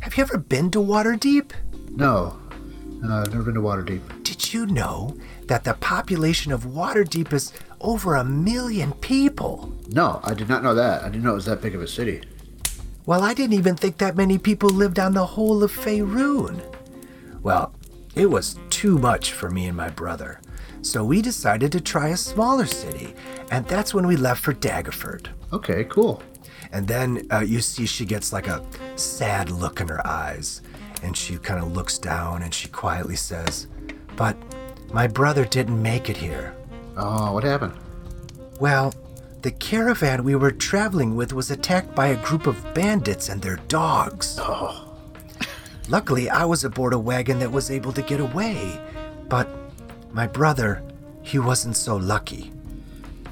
[0.00, 1.50] Have you ever been to Waterdeep?
[1.90, 2.38] No,
[3.04, 4.22] uh, I've never been to Waterdeep.
[4.22, 5.16] Did you know
[5.52, 9.70] that the population of Waterdeep is over a million people?
[9.88, 11.02] No, I did not know that.
[11.02, 12.22] I didn't know it was that big of a city.
[13.04, 16.62] Well, I didn't even think that many people lived on the whole of Faerun.
[17.42, 17.74] Well,
[18.14, 20.40] it was too much for me and my brother.
[20.80, 23.14] So we decided to try a smaller city,
[23.50, 25.26] and that's when we left for Daggerford.
[25.52, 26.22] Okay, cool.
[26.72, 28.64] And then uh, you see she gets like a
[28.96, 30.62] sad look in her eyes,
[31.02, 33.66] and she kind of looks down and she quietly says,
[34.16, 34.34] But
[34.92, 36.54] my brother didn't make it here.
[36.96, 37.74] Oh, what happened?
[38.60, 38.94] Well,
[39.42, 43.56] the caravan we were traveling with was attacked by a group of bandits and their
[43.68, 44.38] dogs.
[44.40, 44.96] Oh.
[45.88, 48.80] Luckily, I was aboard a wagon that was able to get away,
[49.28, 49.48] but
[50.12, 50.82] my brother,
[51.22, 52.52] he wasn't so lucky.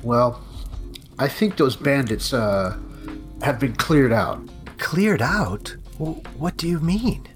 [0.02, 0.42] Well,
[1.18, 2.76] I think those bandits uh,
[3.42, 4.40] have been cleared out.
[4.78, 5.76] Cleared out?
[5.98, 7.28] W- what do you mean?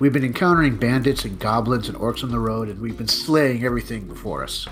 [0.00, 3.64] We've been encountering bandits and goblins and orcs on the road, and we've been slaying
[3.64, 4.66] everything before us.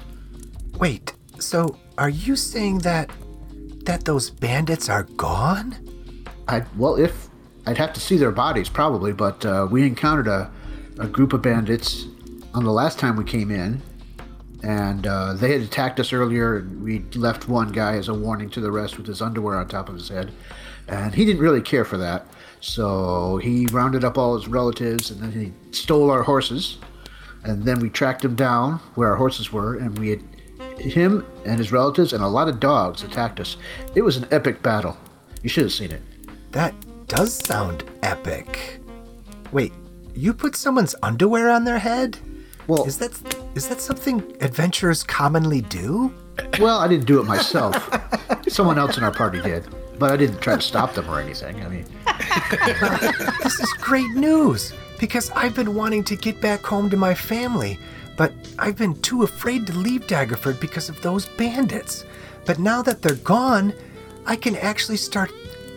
[0.79, 3.11] Wait, so are you saying that
[3.85, 5.77] that those bandits are gone?
[6.49, 7.29] I well, if
[7.67, 10.51] I'd have to see their bodies probably, but uh, we encountered a,
[10.99, 12.07] a group of bandits
[12.55, 13.83] on the last time we came in,
[14.63, 16.57] and uh, they had attacked us earlier.
[16.57, 19.69] And we left one guy as a warning to the rest with his underwear on
[19.69, 20.33] top of his head,
[20.89, 22.27] and he didn't really care for that.
[22.61, 26.79] So he rounded up all his relatives, and then he stole our horses,
[27.45, 30.23] and then we tracked him down where our horses were, and we had
[30.79, 33.57] him and his relatives and a lot of dogs attacked us.
[33.97, 34.97] It was an epic battle.
[35.43, 36.03] You should have seen it.
[36.53, 36.73] That
[37.09, 38.79] does sound epic.
[39.51, 39.73] Wait,
[40.15, 42.19] you put someone's underwear on their head?
[42.69, 43.13] Well, Is that
[43.55, 46.15] is that something adventurers commonly do?
[46.61, 47.75] well, I didn't do it myself.
[48.49, 49.67] Someone else in our party did,
[49.99, 51.63] but I didn't try to stop them or anything.
[51.65, 51.85] I mean,
[53.43, 57.79] This is great news because I've been wanting to get back home to my family,
[58.17, 62.05] but I've been too afraid to leave Daggerford because of those bandits.
[62.47, 63.73] But now that they're gone,
[64.27, 65.31] I can actually start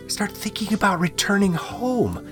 [0.08, 2.28] start thinking about returning home.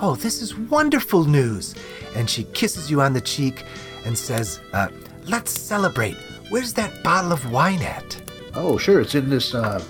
[0.00, 1.74] Oh, this is wonderful news.
[2.16, 3.64] And she kisses you on the cheek
[4.04, 4.88] and says, uh,
[5.26, 6.16] "Let's celebrate.
[6.48, 8.16] Where's that bottle of wine at?"
[8.54, 9.82] oh, sure, it's in this uh,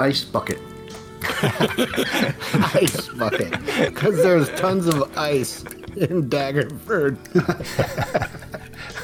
[0.00, 0.58] ice bucket.
[2.74, 3.50] ice bucket.
[3.78, 5.62] Because there's tons of ice
[5.96, 7.18] in Daggerford.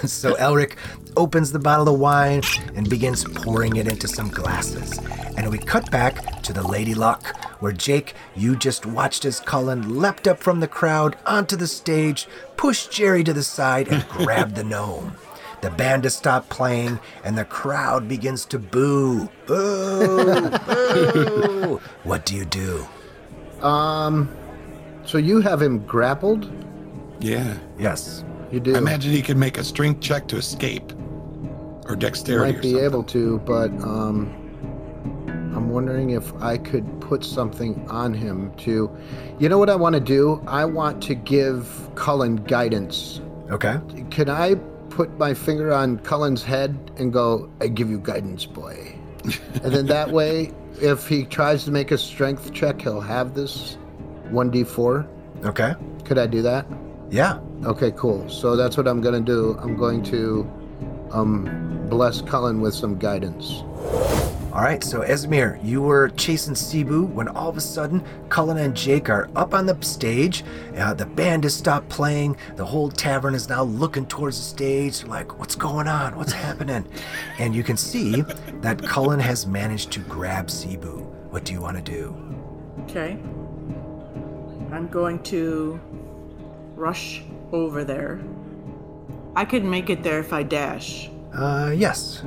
[0.05, 0.77] So Elric
[1.17, 2.43] opens the bottle of wine
[2.75, 4.99] and begins pouring it into some glasses.
[5.37, 9.99] And we cut back to the Lady Luck, where Jake, you just watched as Cullen
[9.99, 14.55] leapt up from the crowd onto the stage, pushed Jerry to the side, and grabbed
[14.55, 15.17] the gnome.
[15.67, 19.29] The band has stopped playing, and the crowd begins to boo.
[19.47, 20.49] Boo!
[20.49, 21.81] Boo!
[22.05, 22.87] what do you do?
[23.67, 24.29] Um,
[25.05, 26.49] So you have him grappled?
[27.19, 27.59] Yeah.
[27.81, 28.25] Yes.
[28.53, 28.77] You do.
[28.77, 30.93] I imagine he could make a strength check to escape.
[31.89, 32.85] Or dexterity might or be something.
[32.85, 34.33] able to, but um,
[35.53, 38.89] I'm wondering if I could put something on him to.
[39.41, 40.41] You know what I want to do?
[40.47, 43.21] I want to give Cullen guidance.
[43.51, 43.81] Okay.
[44.11, 44.55] Can I
[44.97, 48.97] put my finger on Cullen's head and go, "I give you guidance, boy,"
[49.63, 53.77] and then that way, if he tries to make a strength check, he'll have this
[54.33, 55.07] 1d4.
[55.45, 55.75] Okay.
[56.05, 56.67] Could I do that?
[57.11, 57.39] Yeah.
[57.65, 58.27] Okay, cool.
[58.31, 59.59] So that's what I'm gonna do.
[59.61, 60.51] I'm going to
[61.13, 63.63] um bless Cullen with some guidance.
[64.57, 68.75] All right, so Esmir, you were chasing Cebu when all of a sudden Cullen and
[68.75, 70.45] Jake are up on the stage.
[70.75, 72.39] Uh, the band has stopped playing.
[72.55, 75.01] The whole tavern is now looking towards the stage.
[75.01, 76.17] They're like, what's going on?
[76.17, 76.87] What's happening?
[77.39, 78.23] And you can see
[78.63, 81.01] that Cullen has managed to grab Cebu.
[81.29, 82.17] What do you want to do?
[82.85, 83.19] Okay.
[84.73, 85.79] I'm going to
[86.77, 88.23] rush over there.
[89.35, 91.11] I could make it there if I dash.
[91.35, 92.23] Uh, yes.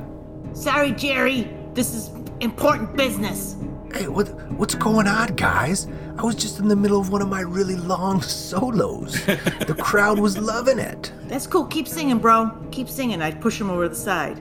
[0.52, 1.56] Sorry, Jerry.
[1.74, 3.56] This is important business.
[3.94, 5.86] Hey, what, what's going on, guys?
[6.18, 9.24] I was just in the middle of one of my really long solos.
[9.26, 11.12] the crowd was loving it.
[11.28, 11.66] That's cool.
[11.66, 12.50] Keep singing, bro.
[12.72, 13.22] Keep singing.
[13.22, 14.38] I push him over the side.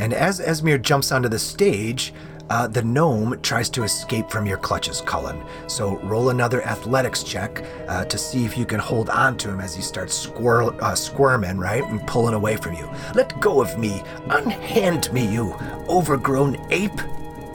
[0.00, 2.12] And as Esmir jumps onto the stage,
[2.50, 5.42] uh, the gnome tries to escape from your clutches, Cullen.
[5.66, 9.60] So roll another athletics check uh, to see if you can hold on to him
[9.60, 12.88] as he starts squirl, uh, squirming, right, and pulling away from you.
[13.14, 14.02] Let go of me.
[14.28, 15.54] Unhand me, you
[15.88, 16.92] overgrown ape.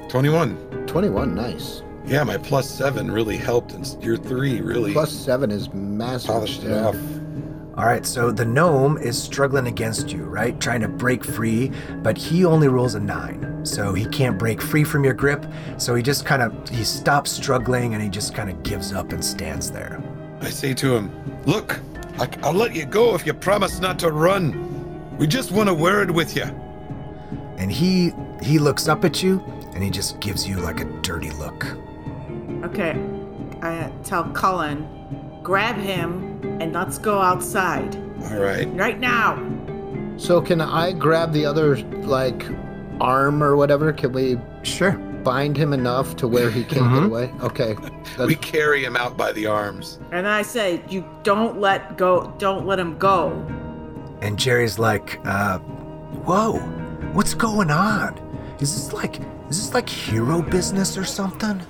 [0.10, 0.86] 21.
[0.88, 1.84] 21, nice.
[2.06, 6.30] Yeah, my plus seven really helped, and your three really Plus seven is massive.
[6.32, 6.96] polished it off.
[7.78, 10.60] All right, so the gnome is struggling against you, right?
[10.60, 11.72] Trying to break free,
[12.02, 13.49] but he only rolls a nine.
[13.64, 15.46] So he can't break free from your grip.
[15.78, 19.12] So he just kind of he stops struggling and he just kind of gives up
[19.12, 20.02] and stands there.
[20.42, 21.12] I say to him,
[21.46, 21.80] Look,
[22.18, 25.18] I, I'll let you go if you promise not to run.
[25.18, 26.46] We just want a word with you.
[27.58, 29.44] And he he looks up at you
[29.74, 31.66] and he just gives you like a dirty look.
[32.64, 32.98] Okay.
[33.62, 34.88] I tell Cullen,
[35.44, 37.96] grab him and let's go outside.
[38.32, 38.68] All right.
[38.74, 39.38] Right now.
[40.18, 42.46] So can I grab the other like
[43.00, 43.92] arm or whatever?
[43.94, 44.92] Can we Sure.
[45.24, 47.32] bind him enough to where he can't get away?
[47.42, 47.76] Okay.
[48.18, 50.00] That's, We carry him out by the arms.
[50.12, 53.32] And I say, you don't let go, don't let him go.
[54.22, 55.60] And Jerry's like, uh,
[56.26, 56.60] whoa,
[57.14, 58.18] what's going on?
[58.60, 61.62] Is this like is this like hero business or something?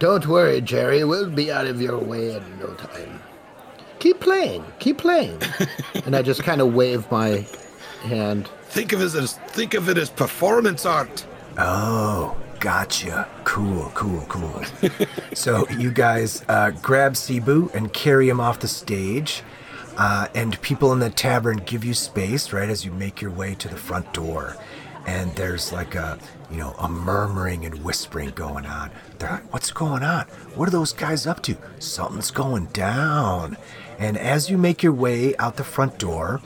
[0.00, 1.04] don't worry, Jerry.
[1.04, 3.22] We'll be out of your way in no time.
[4.00, 4.64] Keep playing.
[4.80, 5.40] Keep playing.
[6.04, 7.46] and I just kind of wave my
[8.02, 8.50] hand.
[8.72, 11.26] Think of it as think of it as performance art.
[11.58, 13.28] Oh, gotcha.
[13.44, 14.64] Cool, cool, cool.
[15.34, 19.42] so you guys uh, grab Cebu and carry him off the stage.
[19.98, 23.54] Uh, and people in the tavern give you space, right, as you make your way
[23.56, 24.56] to the front door.
[25.06, 26.18] And there's like a,
[26.50, 28.90] you know, a murmuring and whispering going on.
[29.18, 30.24] They're like, what's going on?
[30.54, 31.58] What are those guys up to?
[31.78, 33.58] Something's going down.
[33.98, 36.40] And as you make your way out the front door,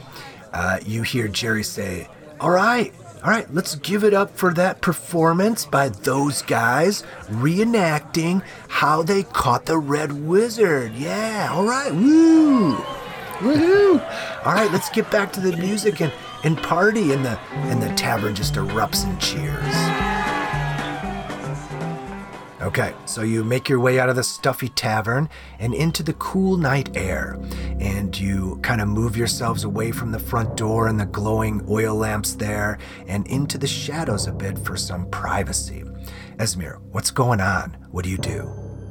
[0.52, 2.08] uh, you hear Jerry say,
[2.38, 2.92] All right,
[3.24, 9.22] all right, let's give it up for that performance by those guys reenacting how they
[9.22, 10.92] caught the Red Wizard.
[10.94, 12.76] Yeah, all right, woo!
[13.38, 14.46] Woohoo!
[14.46, 16.12] All right, let's get back to the music and,
[16.44, 20.05] and party, and the and the tavern just erupts in cheers.
[22.66, 25.28] Okay, so you make your way out of the stuffy tavern
[25.60, 27.38] and into the cool night air,
[27.78, 31.94] and you kind of move yourselves away from the front door and the glowing oil
[31.94, 35.84] lamps there and into the shadows a bit for some privacy.
[36.38, 37.76] Esmir, what's going on?
[37.92, 38.50] What do you do?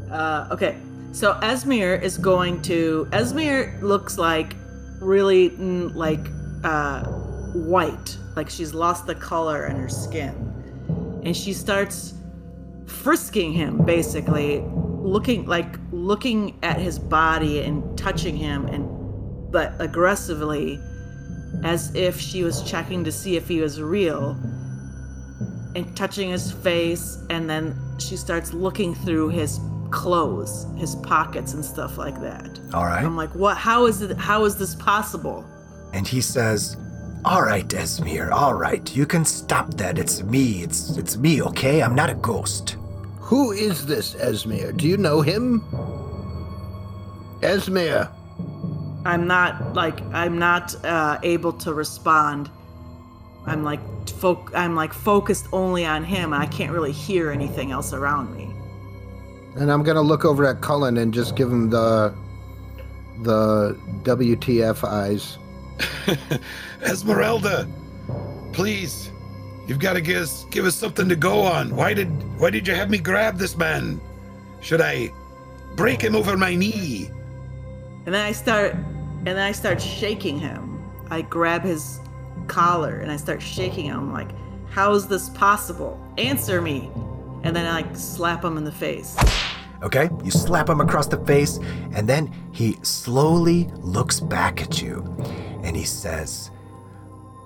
[0.10, 0.78] Uh, okay,
[1.12, 3.10] so Esmir is going to.
[3.12, 4.56] Esmir looks like
[5.02, 6.26] really mm, like
[6.64, 7.04] uh,
[7.52, 12.14] white, like she's lost the color in her skin, and she starts
[13.06, 14.64] frisking him basically
[15.16, 18.84] looking like looking at his body and touching him and
[19.52, 20.80] but aggressively
[21.64, 24.32] as if she was checking to see if he was real
[25.76, 29.60] and touching his face and then she starts looking through his
[29.92, 33.06] clothes his pockets and stuff like that All right.
[33.06, 35.46] i'm like what how is it how is this possible
[35.94, 36.76] And he says,
[37.24, 38.86] All right, Esmir, all right.
[39.00, 39.98] You can stop that.
[40.04, 40.46] It's me.
[40.66, 41.76] It's it's me, okay?
[41.84, 42.78] I'm not a ghost.
[43.26, 44.78] Who is this Esmir?
[44.78, 45.62] Do you know him?
[47.42, 48.12] Esmir.
[49.04, 52.52] I'm not like I'm not uh, able to respond.
[53.48, 56.34] I'm like foc- I'm like focused only on him.
[56.34, 58.54] and I can't really hear anything else around me.
[59.56, 62.14] And I'm gonna look over at Cullen and just give him the
[63.24, 65.40] the WTF eyes.
[66.84, 67.68] Esmeralda,
[68.54, 69.10] please,
[69.68, 71.76] you've got to give us give us something to go on.
[71.76, 72.10] Why did
[72.40, 74.00] why did you have me grab this man?
[74.62, 75.12] Should I
[75.76, 77.10] break him over my knee?
[78.06, 80.82] And then I start and then I start shaking him.
[81.10, 82.00] I grab his
[82.48, 83.98] collar and I start shaking him.
[83.98, 84.32] I'm like,
[84.70, 86.00] how is this possible?
[86.18, 86.92] Answer me.
[87.44, 89.18] And then I like slap him in the face.
[89.84, 90.10] Okay?
[90.24, 91.60] You slap him across the face,
[91.94, 95.04] and then he slowly looks back at you
[95.64, 96.52] and he says,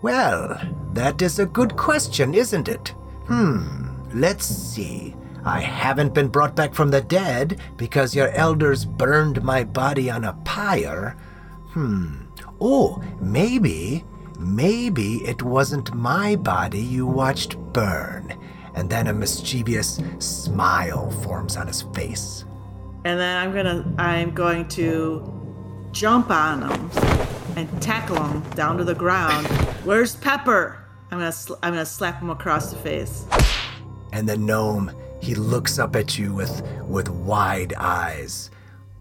[0.01, 0.59] Well,
[0.93, 2.89] that is a good question, isn't it?
[3.27, 5.15] Hmm, let's see.
[5.43, 10.23] I haven't been brought back from the dead because your elders burned my body on
[10.23, 11.17] a pyre.
[11.71, 12.23] Hmm.
[12.61, 14.05] Oh, maybe,
[14.37, 18.37] maybe it wasn't my body you watched burn.
[18.75, 22.45] And then a mischievous smile forms on his face.
[23.03, 25.33] And then I'm gonna I'm going to
[25.91, 29.45] jump on him and tackle him down to the ground.
[29.83, 30.77] Where's Pepper?
[31.11, 33.25] I'm gonna sl- I'm gonna slap him across the face.
[34.13, 34.91] And the gnome,
[35.21, 38.49] he looks up at you with, with wide eyes.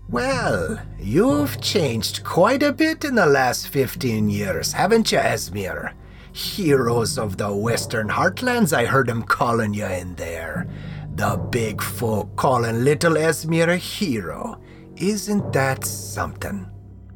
[0.09, 5.93] Well, you've changed quite a bit in the last 15 years, haven't you, Esmir?
[6.33, 10.67] Heroes of the Western Heartlands, I heard him calling you in there.
[11.15, 14.61] The big folk calling little Esmir a hero.
[14.97, 16.67] Isn't that something?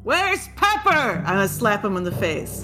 [0.03, 0.89] Where's Pepper?
[0.89, 2.61] I'm gonna slap him in the face.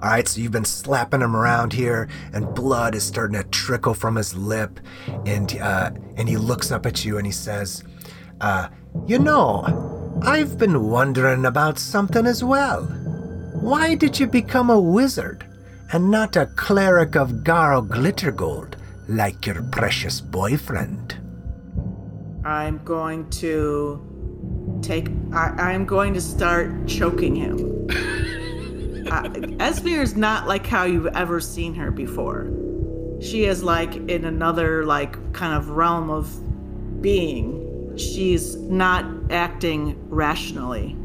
[0.00, 3.94] All right, so you've been slapping him around here, and blood is starting to trickle
[3.94, 4.78] from his lip,
[5.24, 7.82] and uh, and he looks up at you and he says,
[8.40, 8.68] uh,
[9.06, 12.84] "You know, I've been wondering about something as well.
[13.60, 15.44] Why did you become a wizard
[15.92, 18.74] and not a cleric of Garl Glittergold
[19.08, 21.18] like your precious boyfriend?"
[22.44, 24.15] I'm going to
[24.82, 25.08] take.
[25.32, 27.56] I, I'm going to start choking him.
[29.10, 29.22] uh,
[29.58, 32.50] Esmir is not like how you've ever seen her before.
[33.20, 37.96] She is like in another like kind of realm of being.
[37.96, 40.96] She's not acting rationally.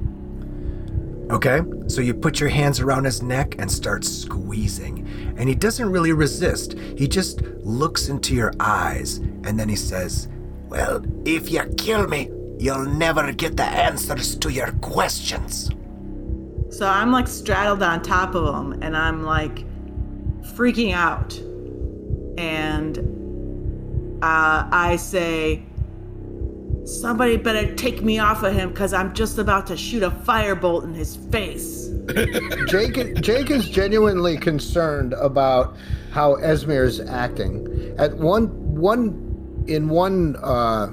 [1.31, 5.07] Okay, so you put your hands around his neck and start squeezing.
[5.37, 6.73] And he doesn't really resist.
[6.97, 10.27] He just looks into your eyes and then he says,
[10.67, 12.29] Well, if you kill me,
[12.61, 15.71] you'll never get the answers to your questions.
[16.69, 19.65] So I'm like straddled on top of him and I'm like
[20.53, 21.35] freaking out.
[22.37, 22.99] And
[24.21, 25.63] uh, I say,
[26.83, 30.83] Somebody better take me off of him because I'm just about to shoot a firebolt
[30.83, 31.89] in his face.
[32.67, 35.77] Jake, Jake is genuinely concerned about
[36.11, 37.95] how Esmir is acting.
[37.99, 40.91] At one, one, in one, uh,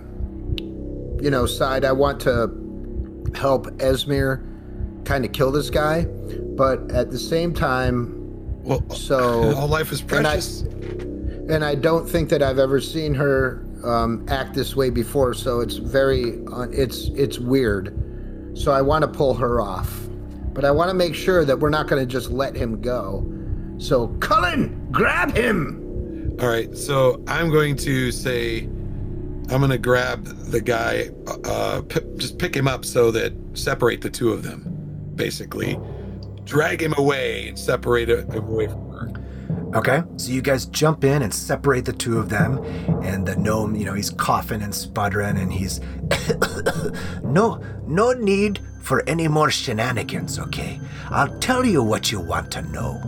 [1.21, 2.51] you know, side, I want to
[3.35, 4.45] help Esmir
[5.05, 6.05] kind of kill this guy,
[6.57, 8.15] but at the same time,
[8.65, 10.63] Well, So- all life is and I, precious.
[10.63, 15.33] and I don't think that I've ever seen her um, act this way before.
[15.35, 17.95] So it's very, uh, it's it's weird.
[18.55, 20.09] So I want to pull her off,
[20.53, 23.25] but I want to make sure that we're not going to just let him go.
[23.79, 26.37] So Cullen, grab him.
[26.41, 28.69] All right, so I'm going to say,
[29.51, 31.11] I'm to grab the guy,
[31.45, 34.63] uh, p- just pick him up so that separate the two of them,
[35.15, 35.79] basically,
[36.45, 39.11] drag him away and separate him away from her.
[39.75, 42.59] Okay, so you guys jump in and separate the two of them,
[43.03, 45.81] and the gnome, you know, he's coughing and sputtering, and he's
[47.23, 50.39] no, no need for any more shenanigans.
[50.39, 50.81] Okay,
[51.11, 53.01] I'll tell you what you want to know,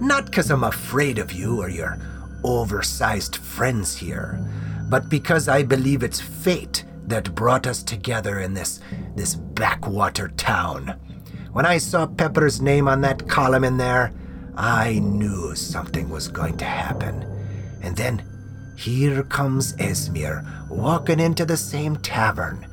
[0.00, 1.98] not because I'm afraid of you or your
[2.44, 4.38] oversized friends here,
[4.92, 8.80] but because I believe it's fate that brought us together in this
[9.16, 11.00] this backwater town.
[11.52, 14.12] When I saw Pepper's name on that column in there,
[14.54, 17.22] I knew something was going to happen.
[17.82, 18.22] And then
[18.76, 22.66] here comes Esmir walking into the same tavern.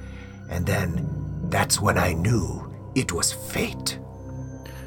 [0.50, 1.08] And then
[1.50, 3.98] that's when I knew it was fate.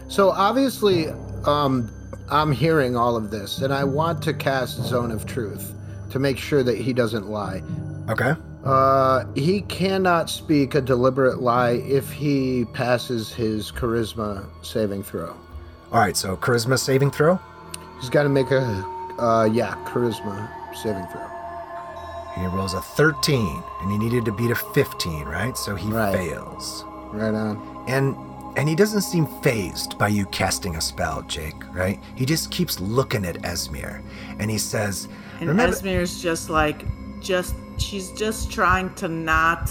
[0.07, 1.09] So obviously,
[1.47, 1.91] um,
[2.29, 5.73] I'm hearing all of this, and I want to cast Zone of Truth
[6.13, 7.63] to make sure that he doesn't lie.
[8.09, 8.35] Okay?
[8.65, 15.31] Uh, he cannot speak a deliberate lie if he passes his charisma saving throw.
[15.91, 17.41] All right, so charisma saving throw.
[18.01, 18.61] He's got to make a,
[19.19, 21.27] uh, yeah, charisma saving throw.
[22.37, 25.57] He rolls a 13, and he needed to beat a 15, right?
[25.57, 26.15] So he Right.
[26.15, 26.85] fails.
[27.13, 27.85] Right on.
[27.89, 28.17] And
[28.55, 31.99] and he doesn't seem phased by you casting a spell, Jake, right?
[32.15, 34.03] He just keeps looking at Esmir,
[34.39, 35.09] and he says,
[35.41, 36.85] And "Remember, Esmir's just like,
[37.21, 39.71] just, she's just trying to not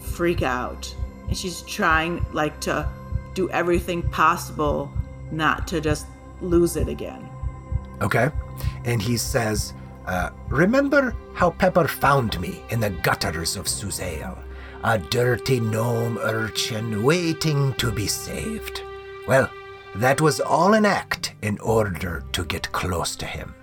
[0.00, 0.94] freak out.
[1.28, 2.88] And she's trying, like, to
[3.34, 4.90] do everything possible
[5.30, 6.06] not to just
[6.40, 7.28] lose it again.
[8.02, 8.30] okay?"
[8.84, 9.74] And he says,
[10.06, 14.36] uh, "Remember how Pepper found me in the gutters of Suzail,
[14.84, 18.82] a dirty gnome urchin waiting to be saved?
[19.28, 19.48] Well,
[19.94, 23.54] that was all an act in order to get close to him."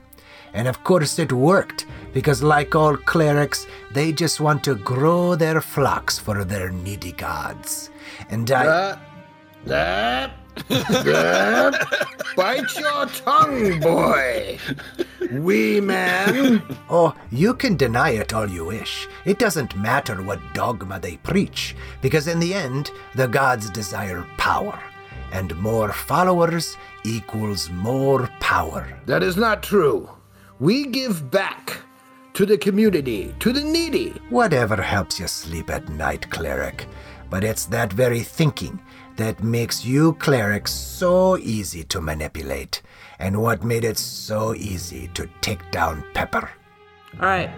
[0.53, 5.61] And of course it worked, because like all clerics, they just want to grow their
[5.61, 7.89] flocks for their needy gods.
[8.29, 8.65] And I.
[8.65, 8.99] That,
[9.65, 10.31] that,
[10.67, 14.57] that, bite your tongue, boy.
[15.31, 16.61] Wee man.
[16.89, 19.07] Oh, you can deny it all you wish.
[19.25, 24.79] It doesn't matter what dogma they preach, because in the end, the gods desire power.
[25.31, 26.75] And more followers
[27.05, 28.87] equals more power.
[29.05, 30.09] That is not true.
[30.59, 31.77] We give back
[32.33, 34.09] to the community, to the needy.
[34.29, 36.85] Whatever helps you sleep at night, cleric.
[37.29, 38.79] But it's that very thinking
[39.15, 42.81] that makes you clerics so easy to manipulate,
[43.19, 46.49] and what made it so easy to take down Pepper.
[47.19, 47.51] All right.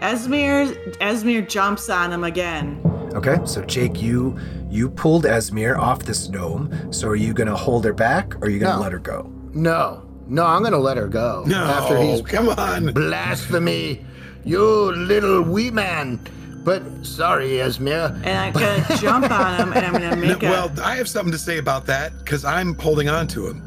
[0.00, 2.80] Esmir, Esmir jumps on him again.
[3.14, 4.38] Okay, so Jake, you
[4.68, 6.92] you pulled Esmir off this gnome.
[6.92, 8.82] So are you gonna hold her back, or are you gonna No.
[8.82, 9.30] let her go?
[9.52, 11.44] No, no, I'm gonna let her go.
[11.46, 12.92] No, After he's come on.
[12.94, 14.04] blasphemy,
[14.44, 14.62] you
[14.92, 16.20] little wee man.
[16.64, 18.14] But sorry, Esmir.
[18.24, 20.50] And I'm going to jump on him and I'm going to No, make a.
[20.50, 23.62] well, I have something to say about that because I'm holding on to him.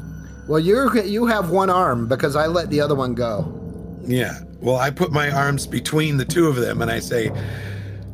[0.46, 3.52] Well, you're you have one arm because I let the other one go.
[4.06, 4.38] Yeah.
[4.60, 7.32] Well, I put my arms between the two of them and I say,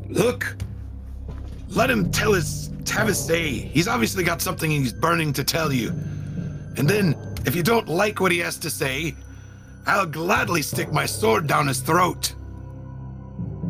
[0.08, 0.56] "Look,
[1.68, 3.50] let him tell his have his say.
[3.50, 5.90] He's obviously got something he's burning to tell you.
[6.76, 7.14] And then,
[7.46, 9.14] if you don't like what he has to say,
[9.86, 12.34] I'll gladly stick my sword down his throat."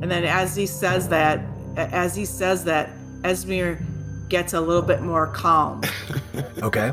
[0.02, 1.40] And then as he says that,
[1.76, 2.90] as he says that,
[3.22, 3.78] Esmir
[4.28, 5.82] gets a little bit more calm.
[6.62, 6.92] Okay,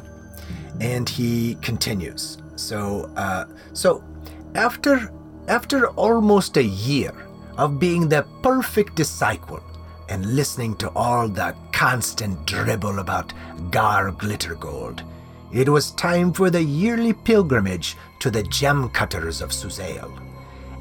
[0.81, 2.37] and he continues.
[2.55, 4.03] So, uh, so
[4.55, 5.11] after
[5.47, 7.13] after almost a year
[7.57, 9.61] of being the perfect disciple
[10.09, 13.33] and listening to all the constant dribble about
[13.71, 15.03] Garl Glittergold,
[15.57, 20.11] it was time for the yearly pilgrimage to the gem cutters of Suzail.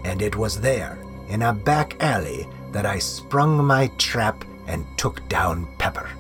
[0.05, 0.99] And it was there,
[1.29, 6.11] in a back alley, that I sprung my trap and took down Pepper.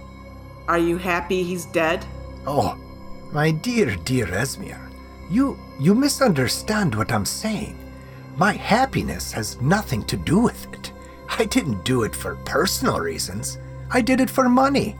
[0.68, 2.06] Are you happy he's dead?
[2.46, 2.78] Oh,
[3.30, 4.80] my dear, dear Esmir,
[5.28, 7.76] you you misunderstand what I'm saying.
[8.38, 10.92] My happiness has nothing to do with it.
[11.38, 13.58] I didn't do it for personal reasons.
[13.90, 14.96] I did it for money.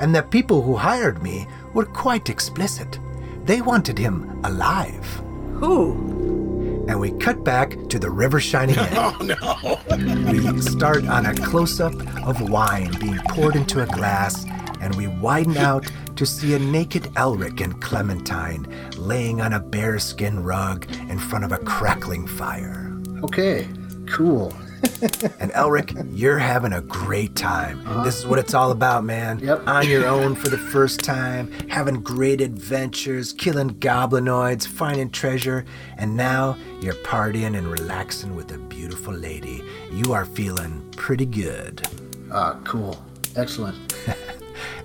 [0.00, 2.98] And the people who hired me were quite explicit.
[3.44, 5.06] They wanted him alive.
[5.54, 6.84] Who?
[6.88, 8.86] And we cut back to the river shining in.
[8.92, 10.30] Oh no.
[10.32, 11.94] We start on a close up
[12.26, 14.44] of wine being poured into a glass,
[14.80, 15.86] and we widen out
[16.16, 21.52] to see a naked Elric and Clementine laying on a bearskin rug in front of
[21.52, 22.90] a crackling fire.
[23.22, 23.68] Okay,
[24.08, 24.52] cool.
[25.40, 27.82] And Elric, you're having a great time.
[28.04, 29.38] This is what it's all about, man.
[29.38, 29.66] Yep.
[29.66, 35.64] On your own for the first time, having great adventures, killing goblinoids, finding treasure,
[35.96, 39.62] and now you're partying and relaxing with a beautiful lady.
[39.90, 41.86] You are feeling pretty good.
[42.30, 43.02] Ah, cool.
[43.36, 43.76] Excellent.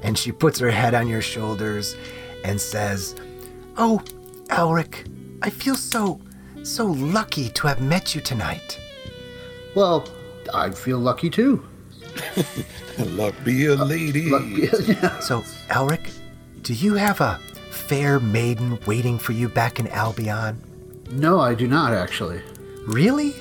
[0.04, 1.96] And she puts her head on your shoulders
[2.44, 3.16] and says,
[3.78, 4.02] Oh,
[4.50, 5.08] Elric,
[5.42, 6.22] I feel so,
[6.64, 8.80] so lucky to have met you tonight.
[9.76, 10.08] Well,
[10.54, 11.64] I feel lucky too.
[12.98, 14.30] Luck be a lady.
[14.30, 15.20] Lucky, yeah.
[15.20, 16.10] So, Elric,
[16.62, 17.40] do you have a
[17.72, 20.62] fair maiden waiting for you back in Albion?
[21.12, 22.42] No, I do not actually.
[22.88, 23.34] Really?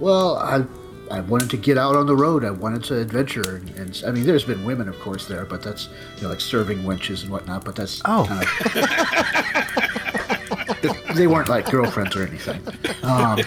[0.00, 0.64] Well, I
[1.10, 2.44] I wanted to get out on the road.
[2.44, 5.62] I wanted to adventure, and, and I mean, there's been women, of course, there, but
[5.62, 7.64] that's you know like serving wenches and whatnot.
[7.64, 8.26] But that's Oh.
[8.28, 8.48] kind of,
[11.16, 12.60] they weren't like girlfriends or anything.
[13.04, 13.38] Um,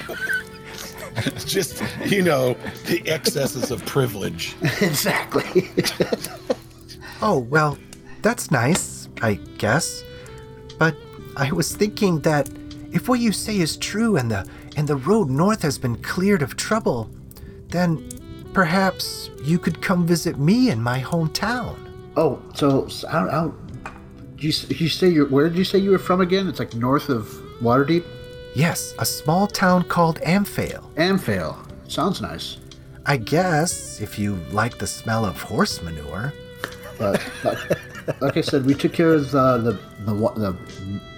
[1.46, 2.56] Just, you know,
[2.86, 4.56] the excesses of privilege.
[4.82, 5.70] exactly.
[7.22, 7.78] Oh, well,
[8.22, 10.06] that's nice, I guess.
[10.78, 10.96] But
[11.36, 12.50] I was thinking that
[12.94, 14.48] if what you say is true and the
[14.78, 17.10] and the road north has been cleared of trouble,
[17.68, 18.08] then
[18.54, 21.76] perhaps you could come visit me in my hometown.
[22.16, 23.54] oh, so, so how, how
[24.38, 26.48] you, you say you're where did you say you were from again?
[26.48, 27.26] It's like north of
[27.62, 28.06] Waterdeep,
[28.60, 30.94] Yes, a small town called Amphail.
[30.96, 31.66] Amphail.
[31.90, 32.58] Sounds nice.
[33.06, 36.34] I guess if you like the smell of horse manure.
[36.98, 39.72] But like, like I said, we took care of the, the
[40.04, 40.58] the the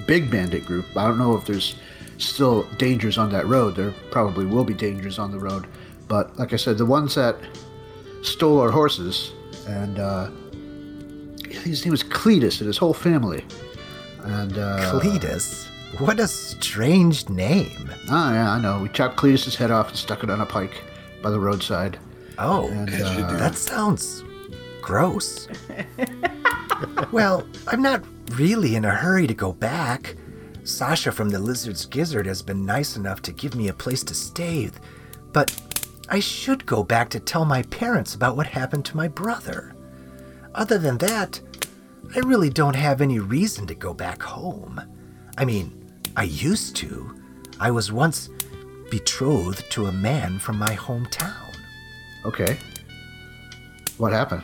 [0.05, 0.85] big bandit group.
[0.95, 1.77] I don't know if there's
[2.19, 3.75] still dangers on that road.
[3.75, 5.65] There probably will be dangers on the road.
[6.07, 7.37] But like I said, the ones that
[8.21, 9.31] stole our horses
[9.67, 10.29] and uh,
[11.49, 13.43] his name was Cletus and his whole family.
[14.19, 15.70] And uh, Cletus?
[15.97, 17.91] What a strange name.
[18.09, 18.79] Ah, yeah, I know.
[18.81, 20.83] We chopped Cletus's head off and stuck it on a pike
[21.21, 21.99] by the roadside.
[22.37, 24.23] Oh, And uh, that sounds
[24.81, 25.47] gross.
[27.11, 30.15] well, I'm not really in a hurry to go back.
[30.63, 34.13] Sasha from the Lizard's Gizzard has been nice enough to give me a place to
[34.15, 34.69] stay,
[35.33, 35.59] but
[36.09, 39.75] I should go back to tell my parents about what happened to my brother.
[40.55, 41.39] Other than that,
[42.15, 44.81] I really don't have any reason to go back home.
[45.37, 45.80] I mean,
[46.15, 47.15] I used to.
[47.59, 48.29] I was once
[48.89, 51.55] betrothed to a man from my hometown.
[52.25, 52.57] okay.
[53.97, 54.43] What happened?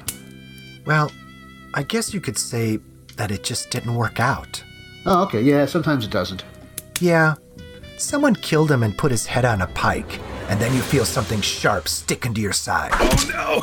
[0.86, 1.12] Well,
[1.74, 2.80] I guess you could say
[3.16, 4.64] that it just didn't work out.
[5.06, 5.42] Oh, okay.
[5.42, 6.44] Yeah, sometimes it doesn't.
[7.00, 7.36] Yeah,
[7.98, 11.42] someone killed him and put his head on a pike, and then you feel something
[11.42, 12.92] sharp stick into your side.
[13.34, 13.60] Oh,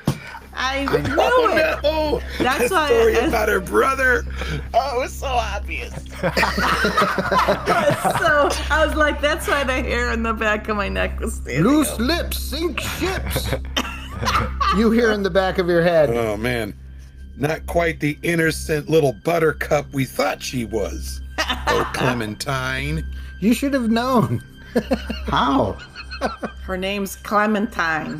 [0.56, 1.78] I knew it.
[1.84, 4.24] Oh, That's why story I- about her brother.
[4.72, 5.92] Oh, it's so obvious.
[8.18, 11.34] So I was like, that's why the hair on the back of my neck was
[11.34, 11.98] standing Loose up.
[12.00, 13.52] lips sink ships.
[14.76, 16.10] you hear in the back of your head.
[16.10, 16.74] Oh man,
[17.36, 21.20] not quite the innocent little buttercup we thought she was.
[21.38, 23.04] Oh, Clementine.
[23.40, 24.42] You should have known.
[25.26, 25.76] How?
[26.62, 28.16] Her name's Clementine.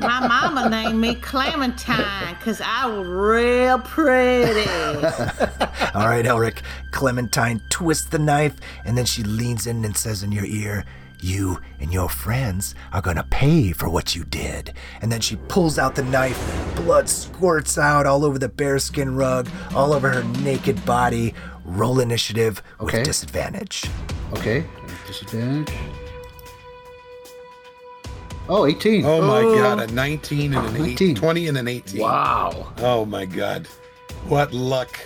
[0.00, 4.68] My mama named me Clementine because I was real pretty.
[5.94, 6.58] All right, Elric.
[6.90, 10.84] Clementine twists the knife, and then she leans in and says in your ear,
[11.20, 14.74] You and your friends are gonna pay for what you did.
[15.02, 16.38] And then she pulls out the knife,
[16.76, 21.34] blood squirts out all over the bearskin rug, all over her naked body.
[21.64, 23.02] Roll initiative with Okay.
[23.02, 23.84] disadvantage.
[24.32, 24.64] Okay.
[25.06, 25.72] Disadvantage.
[28.48, 29.04] Oh, 18.
[29.04, 29.54] Oh my oh.
[29.56, 31.14] god, a 19 and an 18.
[31.14, 32.00] 20 and an 18.
[32.00, 32.72] Wow.
[32.78, 33.66] Oh my god.
[34.26, 34.98] What luck.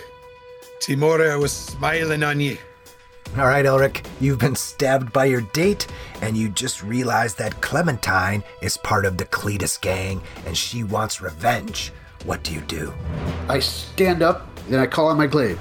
[0.79, 2.57] Tymora was smiling on you.
[3.37, 5.87] All right, Elric, you've been stabbed by your date,
[6.21, 11.19] and you just realized that Clementine is part of the Cletus gang, and she wants
[11.19, 11.91] revenge.
[12.25, 12.93] What do you do?
[13.49, 15.59] I stand up, then I call on my glaive.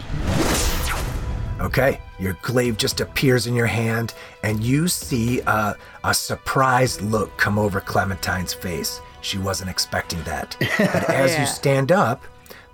[1.63, 7.37] Okay, your glaive just appears in your hand, and you see a, a surprised look
[7.39, 9.01] come over Clementine's face.
[9.21, 10.57] She wasn't expecting that.
[10.79, 11.41] But as Yeah.
[11.41, 12.23] you stand up,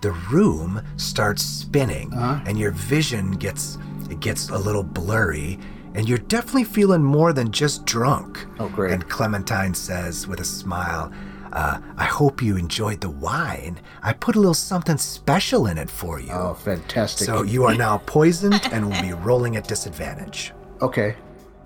[0.00, 2.44] the room starts spinning, uh-huh.
[2.46, 3.78] and your vision gets
[4.10, 5.58] it gets a little blurry,
[5.94, 8.46] and you're definitely feeling more than just drunk.
[8.58, 8.92] Oh, great.
[8.92, 11.12] And Clementine says with a smile,
[11.52, 13.80] uh, I hope you enjoyed the wine.
[14.02, 16.30] I put a little something special in it for you.
[16.32, 17.26] Oh, fantastic.
[17.26, 20.52] So you are now poisoned and will be rolling at disadvantage.
[20.82, 21.16] okay.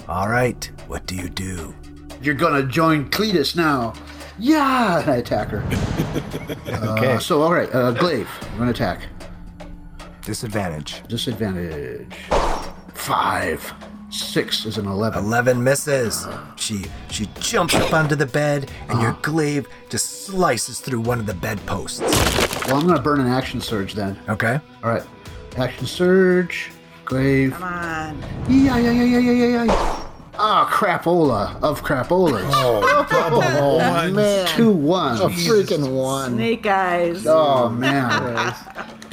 [0.08, 1.74] All right, what do you do?
[2.20, 3.94] You're gonna join Cletus now.
[4.38, 5.00] Yeah!
[5.00, 5.62] And I attack her.
[6.66, 7.14] Okay.
[7.14, 8.28] Uh, so, all right, uh, glaive.
[8.52, 9.00] I'm gonna attack.
[10.22, 11.02] Disadvantage.
[11.08, 12.14] Disadvantage.
[12.94, 13.72] Five.
[14.12, 15.24] Six is an 11.
[15.24, 16.26] 11 misses.
[16.56, 21.24] She she jumps up onto the bed and your glaive just slices through one of
[21.24, 22.00] the bedposts.
[22.66, 24.18] Well, I'm gonna burn an action surge then.
[24.28, 24.60] Okay?
[24.84, 25.02] All right.
[25.56, 26.70] Action surge.
[27.06, 27.54] Glaive.
[27.54, 28.22] Come on.
[28.48, 30.08] Yeah, yeah, yeah, yeah, yeah, yeah, yeah.
[30.34, 32.42] Ah, crapola of crapolas.
[32.52, 34.14] Oh, double ones.
[34.14, 34.46] Man.
[34.48, 35.20] Two ones.
[35.20, 36.34] A freaking one.
[36.34, 37.26] Snake eyes.
[37.26, 38.52] Oh man.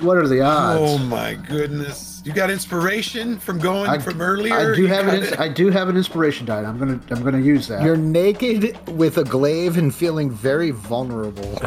[0.02, 0.82] what are the odds?
[0.82, 2.09] Oh my goodness.
[2.30, 4.54] You got inspiration from going from earlier.
[4.54, 6.64] I do You have an ins- I do have an inspiration die.
[6.64, 7.82] I'm gonna I'm gonna use that.
[7.82, 11.58] You're naked with a glaive and feeling very vulnerable.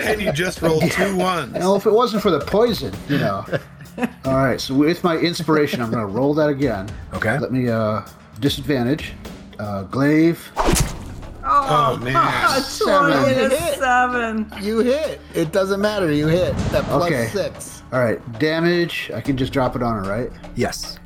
[0.00, 1.52] and you just rolled two ones.
[1.52, 3.46] Well, if it wasn't for the poison, you know.
[4.24, 6.88] All right, so with my inspiration, I'm gonna roll that again.
[7.14, 7.38] Okay.
[7.38, 8.02] Let me uh
[8.40, 9.12] disadvantage.
[9.60, 10.50] Uh, glaive.
[11.58, 12.62] Oh, oh man.
[12.78, 13.78] Twenty and a Hit.
[13.78, 14.52] seven.
[14.60, 15.20] you hit.
[15.34, 16.12] It doesn't matter.
[16.12, 16.56] You hit.
[16.70, 17.28] That plus Okay.
[17.28, 17.82] six.
[17.92, 19.10] All right, damage.
[19.14, 20.30] I can just drop it on her, right?
[20.54, 20.98] Yes.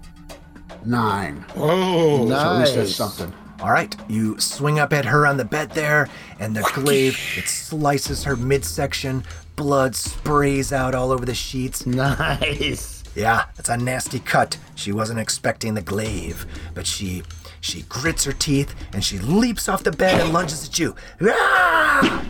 [0.84, 1.44] Nine.
[1.55, 2.28] Whoa.
[2.28, 2.94] So at least that's Nice.
[2.96, 3.32] something.
[3.61, 7.46] All right, you swing up at her on the bed there, and the glaive it
[7.46, 9.22] slices her midsection.
[9.57, 11.84] Blood sprays out all over the sheets.
[11.86, 13.03] Nice.
[13.14, 14.57] Yeah, it's a nasty cut.
[14.76, 17.22] She wasn't expecting the glaive, but she
[17.61, 20.94] she grits her teeth and she leaps off the bed and lunges at you.
[21.22, 22.24] Ah!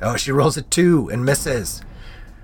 [0.00, 1.82] Oh, she rolls a two and misses.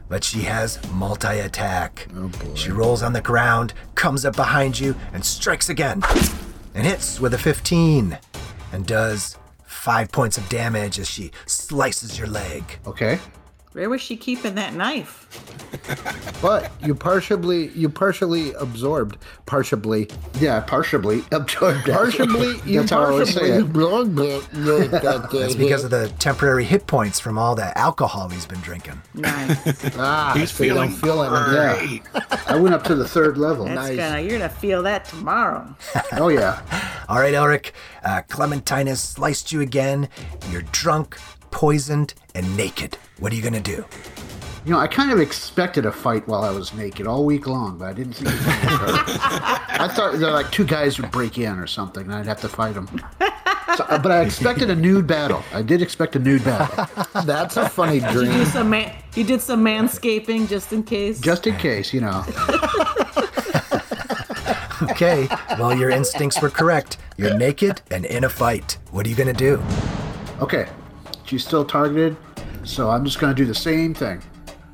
[0.08, 2.06] But she has multi attack.
[2.16, 2.30] Oh.
[2.54, 6.02] She rolls on the ground, comes up behind you, and strikes again.
[6.74, 8.18] And hits with a 15.
[8.72, 12.78] And does five points of damage as she slices your leg.
[12.86, 13.18] Okay.
[13.72, 15.26] Where was she keeping that knife?
[16.40, 19.18] But you partially you partially absorbed.
[19.46, 20.08] Partially.
[20.38, 21.84] Yeah, partially absorbed.
[21.86, 24.90] Partially you That's how I would say partially it.
[24.92, 29.02] That's That's because of the temporary hit points from all the alcohol he's been drinking.
[29.14, 29.96] Nice.
[29.98, 31.50] ah, He's so you don't feeling feel it.
[31.50, 32.02] great.
[32.46, 33.64] I went up to the third level.
[33.64, 33.96] That's Nice.
[33.96, 34.20] gonna.
[34.20, 35.74] You're gonna feel that tomorrow.
[36.12, 36.60] Oh yeah.
[37.08, 37.72] All right, Elric.
[38.04, 40.08] Uh, Clementine has sliced you again.
[40.50, 41.18] You're drunk,
[41.50, 42.96] poisoned, and naked.
[43.18, 43.84] What are you gonna do?
[44.64, 47.78] You know, I kind of expected a fight while I was naked all week long,
[47.78, 49.04] but I didn't think it was gonna occur.
[49.80, 52.48] I thought there like two guys would break in or something, and I'd have to
[52.48, 52.88] fight them.
[53.76, 55.42] So, uh, but I expected a nude battle.
[55.52, 56.86] I did expect a nude battle,
[57.24, 58.44] That's a funny You do dream.
[58.46, 58.94] some man.
[59.14, 61.20] You did some manscaping just in case.
[61.20, 62.24] just in case, you know.
[64.80, 65.28] Okay,
[65.58, 66.98] well, your instincts were correct.
[67.16, 68.78] You're naked and in a fight.
[68.92, 69.60] What are you gonna do?
[70.40, 70.68] Okay,
[71.28, 72.16] she's still targeted,
[72.64, 74.20] so I'm just gonna do the same thing.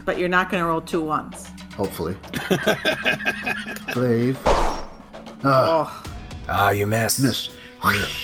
[0.05, 1.49] but you're not gonna roll two ones.
[1.77, 2.17] Hopefully.
[3.93, 4.39] Glaive.
[5.43, 6.05] Oh.
[6.49, 7.19] Ah, you miss.
[7.19, 7.51] Miss.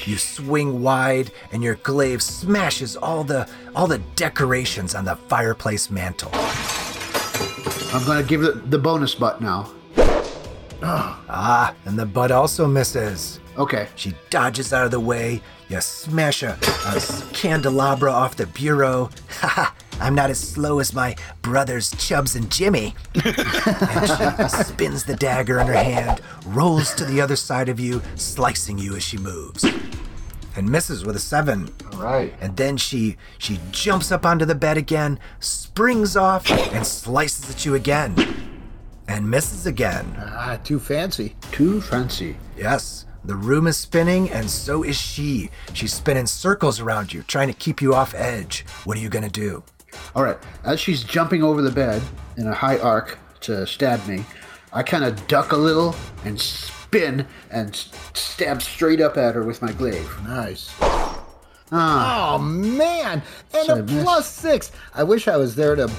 [0.07, 5.91] You swing wide, and your glaive smashes all the all the decorations on the fireplace
[5.91, 6.31] mantle.
[7.93, 9.71] I'm gonna give it the bonus butt now.
[10.83, 13.39] Ah, and the butt also misses.
[13.59, 13.89] Okay.
[13.97, 15.43] She dodges out of the way.
[15.71, 16.59] You smash a
[17.33, 19.09] candelabra off the bureau.
[19.29, 22.97] Haha, I'm not as slow as my brothers Chubbs and Jimmy.
[23.15, 28.03] and she spins the dagger in her hand, rolls to the other side of you,
[28.17, 29.65] slicing you as she moves.
[30.57, 31.73] And misses with a seven.
[31.95, 32.35] Right.
[32.41, 37.65] And then she she jumps up onto the bed again, springs off, and slices at
[37.65, 38.17] you again.
[39.07, 40.17] And misses again.
[40.19, 41.37] Ah, too fancy.
[41.53, 42.37] Too fancy.
[42.57, 45.51] Yes, the room is spinning, and so is she.
[45.73, 48.65] She's spinning circles around you, trying to keep you off edge.
[48.85, 49.63] What are you gonna do?
[50.15, 50.39] All right.
[50.65, 52.03] As she's jumping over the bed
[52.37, 54.25] in a high arc to stab me,
[54.73, 55.95] I kind of duck a little
[56.25, 57.75] and spin and
[58.15, 60.11] stab straight up at her with my glaive.
[60.25, 60.73] Nice.
[61.73, 63.23] Ah, Oh man,
[63.55, 64.73] and So a plus six.
[64.95, 65.91] I wish I was there to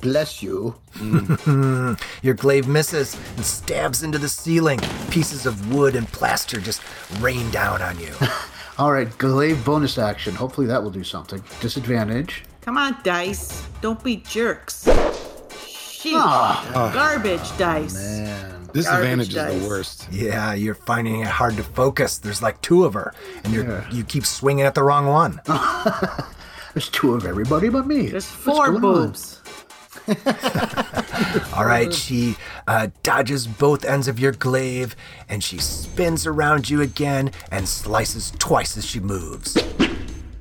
[0.00, 0.74] bless you.
[2.22, 4.78] Your glaive misses and stabs into the ceiling.
[5.10, 6.82] Pieces of wood and plaster just
[7.20, 8.12] rain down on you.
[8.78, 9.08] all right.
[9.18, 10.34] Glaive bonus action.
[10.34, 11.42] Hopefully that will do something.
[11.60, 12.44] Disadvantage.
[12.60, 13.66] Come on, dice.
[13.80, 14.84] Don't be jerks.
[14.86, 16.12] Sheesh.
[16.14, 16.90] Ah.
[16.94, 17.94] Garbage dice.
[17.94, 18.68] Man.
[18.72, 19.62] Disadvantage Garbage is dice.
[19.62, 20.08] the worst.
[20.12, 22.18] Yeah, you're finding it hard to focus.
[22.18, 23.12] There's like two of her,
[23.44, 23.90] and you Yeah.
[23.90, 25.40] you keep swinging at the wrong one.
[26.74, 28.06] There's two of everybody but me.
[28.06, 29.14] There's four going on?
[31.56, 32.36] All right, she
[32.66, 34.96] uh, dodges both ends of your glaive
[35.28, 39.56] and she spins around you again and slices twice as she moves.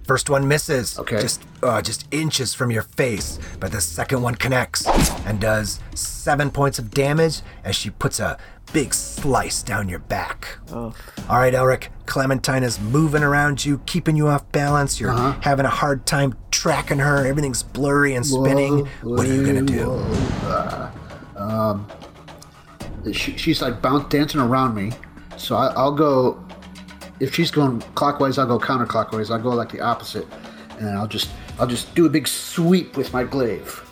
[0.03, 1.21] First one misses, Okay.
[1.21, 4.87] just uh, just inches from your face, but the second one connects
[5.25, 8.37] and does seven points of damage as she puts a
[8.73, 10.57] big slice down your back.
[10.71, 10.93] All
[11.29, 14.99] right, Elric, Clementine is moving around you, keeping you off balance.
[14.99, 17.25] You're having a hard time tracking her.
[17.25, 18.85] Everything's blurry and spinning.
[18.85, 19.91] Whoa, what are you gonna do?
[20.43, 20.91] Uh,
[21.35, 21.87] um,
[23.13, 24.91] she, she's like bounce dancing around me,
[25.37, 26.43] so I, I'll go.
[27.19, 29.29] If she's going clockwise, I'll go counterclockwise.
[29.29, 30.27] I'll go like the opposite,
[30.79, 33.88] and I'll just I'll just do a big sweep with my glaive.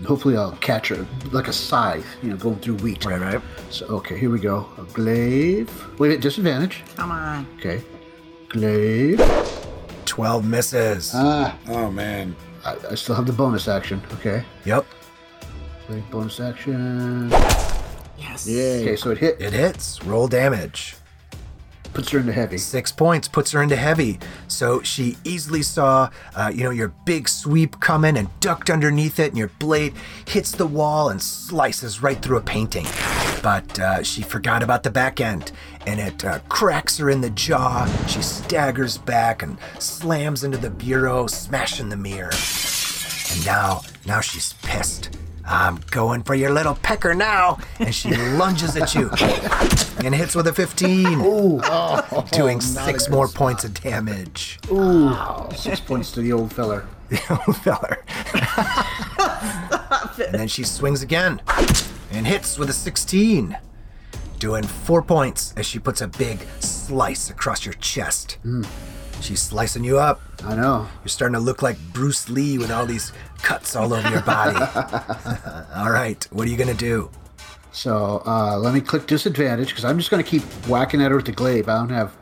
[0.00, 3.04] And hopefully, I'll catch her like a scythe, you know, going through wheat.
[3.04, 3.42] Right, right.
[3.68, 4.66] So okay, here we go.
[4.78, 5.68] A glaive.
[5.98, 6.82] Wait, wait, disadvantage.
[6.96, 7.46] Come on.
[7.58, 7.82] Okay,
[8.48, 9.20] glaive.
[10.06, 11.12] 12 misses.
[11.14, 12.34] Ah, Oh man.
[12.64, 14.00] I, I still have the bonus action.
[14.14, 14.86] Okay, yep.
[15.86, 17.28] glaive bonus action.
[18.18, 18.48] Yes.
[18.48, 18.80] Yay.
[18.82, 20.02] Okay, so it hit, It hits.
[20.04, 20.96] Roll damage.
[21.92, 22.58] Puts her into heavy.
[22.58, 24.18] Six points puts her into heavy.
[24.48, 29.28] So she easily saw, uh, you know, your big sweep coming and ducked underneath it,
[29.28, 29.94] and your blade
[30.26, 32.86] hits the wall and slices right through a painting.
[33.42, 35.52] But uh, she forgot about the back end,
[35.86, 37.86] and it uh, cracks her in the jaw.
[38.06, 42.32] She staggers back and slams into the bureau, smashing the mirror.
[43.32, 45.19] And now, now she's pissed.
[45.52, 47.58] I'm going for your little pecker now.
[47.80, 49.10] And she lunges at you
[50.04, 51.18] and hits with a 15.
[52.30, 54.58] doing six more points of damage.
[54.70, 55.12] Ooh,
[55.56, 56.86] Six points to the old feller.
[57.10, 58.04] The old feller.
[60.28, 61.40] and then she swings again
[62.12, 63.56] and hits with a 16.
[64.38, 68.38] Doing four points as she puts a big slice across your chest.
[68.42, 68.62] Hmm.
[69.20, 70.20] She's slicing you up.
[70.44, 70.86] I know.
[71.02, 73.12] You're starting to look like Bruce Lee with all these
[73.42, 74.56] cuts all over your body.
[75.76, 77.10] all right, what are you going to do?
[77.72, 81.16] So uh, let me click disadvantage because I'm just going to keep whacking at her
[81.16, 81.68] with the glaive.
[81.68, 82.16] I don't have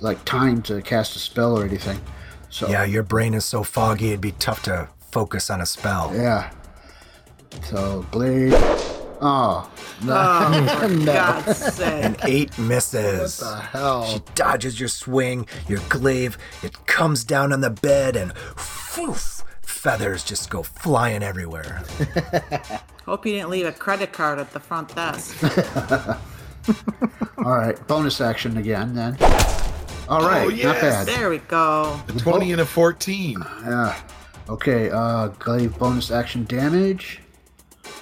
[0.00, 2.00] like time to cast a spell or anything.
[2.50, 6.12] So Yeah, your brain is so foggy, it'd be tough to focus on a spell.
[6.14, 6.50] yeah.
[7.64, 8.54] So glaive.
[9.20, 9.68] Oh,
[10.00, 12.16] For God's sake.
[12.24, 13.40] Eight misses.
[13.40, 14.04] What the hell?
[14.06, 18.30] She dodges your swing, your glaive, it comes down on the bed, and
[18.96, 19.42] whoof,
[19.82, 21.82] feathers just go flying everywhere.
[23.06, 25.42] Hope you didn't leave a credit card at the front desk.
[27.38, 27.86] all right.
[27.86, 29.16] Bonus action again then.
[30.08, 30.80] All right, not yes.
[30.80, 31.06] bad.
[31.06, 32.00] There we go.
[32.08, 33.36] A 20 and a 14.
[33.62, 34.00] Yeah.
[34.48, 34.90] Okay.
[34.90, 37.20] Uh, glaive bonus action damage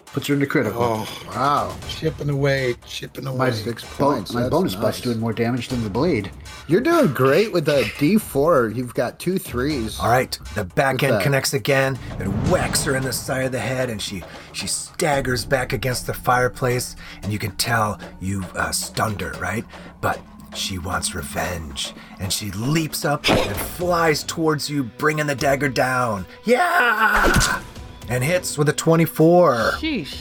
[0.06, 0.82] puts her into critical.
[0.82, 1.76] Oh, Wow.
[1.88, 3.36] chipping away, chipping away.
[3.38, 4.82] my six bo- points, my bonus nice.
[4.82, 6.30] butt's doing more damage than the blade.
[6.68, 8.74] You're doing great with the D4.
[8.74, 10.00] You've got two threes.
[10.00, 11.22] All right, the back end that?
[11.22, 11.96] connects again.
[12.18, 16.08] It whacks her in the side of the head, and she she staggers back against
[16.08, 16.96] the fireplace.
[17.22, 19.64] And you can tell you've uh, stunned her, right?
[20.00, 20.20] But
[20.56, 26.26] she wants revenge, and she leaps up and flies towards you, bringing the dagger down.
[26.44, 27.62] Yeah,
[28.08, 30.16] and hits with a 24, Sheesh.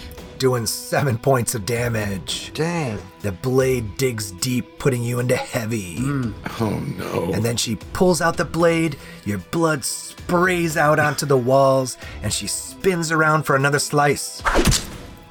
[0.45, 2.51] Doing seven points of damage.
[2.53, 2.99] Dang.
[3.21, 5.95] The blade digs deep, putting you into heavy.
[5.97, 6.33] Hmm.
[6.59, 6.69] Oh,
[6.99, 7.33] no.
[7.33, 12.31] And then she pulls out the blade, your blood sprays out onto the walls, and
[12.31, 14.43] she spins around for another slice.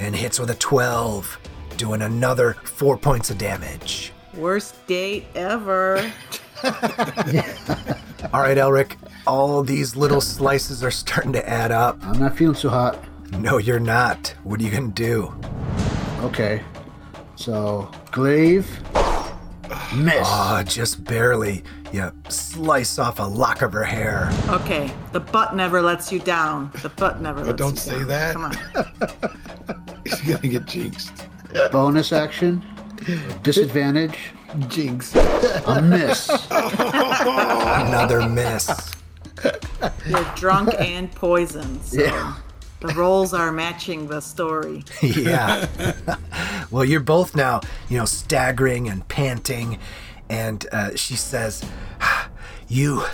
[0.00, 1.38] And hits with a 12,
[1.76, 4.12] doing another four points of damage.
[4.34, 5.98] Worst date ever.
[6.64, 8.96] All right, Elric,
[9.28, 12.04] all these little slices are starting to add up.
[12.04, 12.98] I'm not feeling so hot.
[13.33, 14.35] No, you're not.
[14.45, 15.35] What are you gonna do?
[16.20, 16.62] Okay.
[17.37, 18.68] So glaive.
[19.95, 20.27] Miss.
[20.29, 21.64] Ah, just barely.
[21.93, 24.31] You slice off a lock of her hair.
[24.49, 26.70] Okay, the butt never lets you down.
[26.83, 28.09] The butt never lets don't you say down.
[28.09, 28.33] that.
[28.35, 30.01] Come on.
[30.05, 31.12] He's going to get jinxed.
[31.70, 32.64] Bonus action.
[33.43, 34.18] Disadvantage.
[34.68, 35.14] Jinx.
[35.14, 36.29] A miss.
[36.51, 38.93] Another miss.
[40.07, 41.83] You're drunk and poisoned.
[41.85, 42.35] So Yeah.
[42.81, 44.85] The roles are matching the story.
[45.03, 45.66] yeah.
[46.70, 49.79] well, you're both now, you know, staggering and panting,
[50.29, 51.64] and uh, she says,
[52.68, 53.05] "You,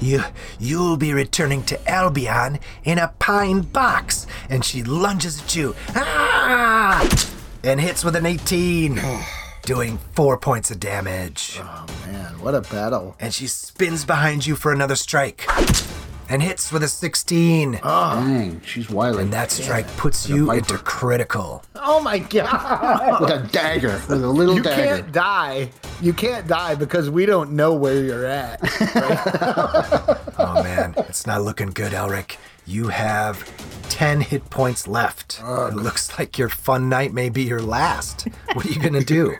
[0.00, 0.22] you,
[0.58, 7.08] you'll be returning to Albion in a pine box." And she lunges at you, ah,
[7.64, 9.00] and hits with an 18,
[9.62, 11.58] doing four points of damage.
[11.60, 12.40] Oh, man.
[12.40, 13.16] What a battle.
[13.20, 15.46] And she spins behind you for another strike,
[16.30, 17.80] and hits with a 16.
[17.82, 19.22] Oh, Dang, she's wily.
[19.24, 21.62] And that strike puts you into critical.
[21.74, 23.20] Oh, my God.
[23.20, 24.80] with a dagger, with a little You dagger.
[24.82, 25.70] You can't die.
[26.00, 28.60] You can't die because we don't know where you're at.
[30.42, 32.38] Oh man, it's not looking good, Elric.
[32.64, 33.44] You have
[33.90, 35.38] 10 hit points left.
[35.44, 38.26] It looks like your fun night may be your last.
[38.54, 39.36] What are you gonna do?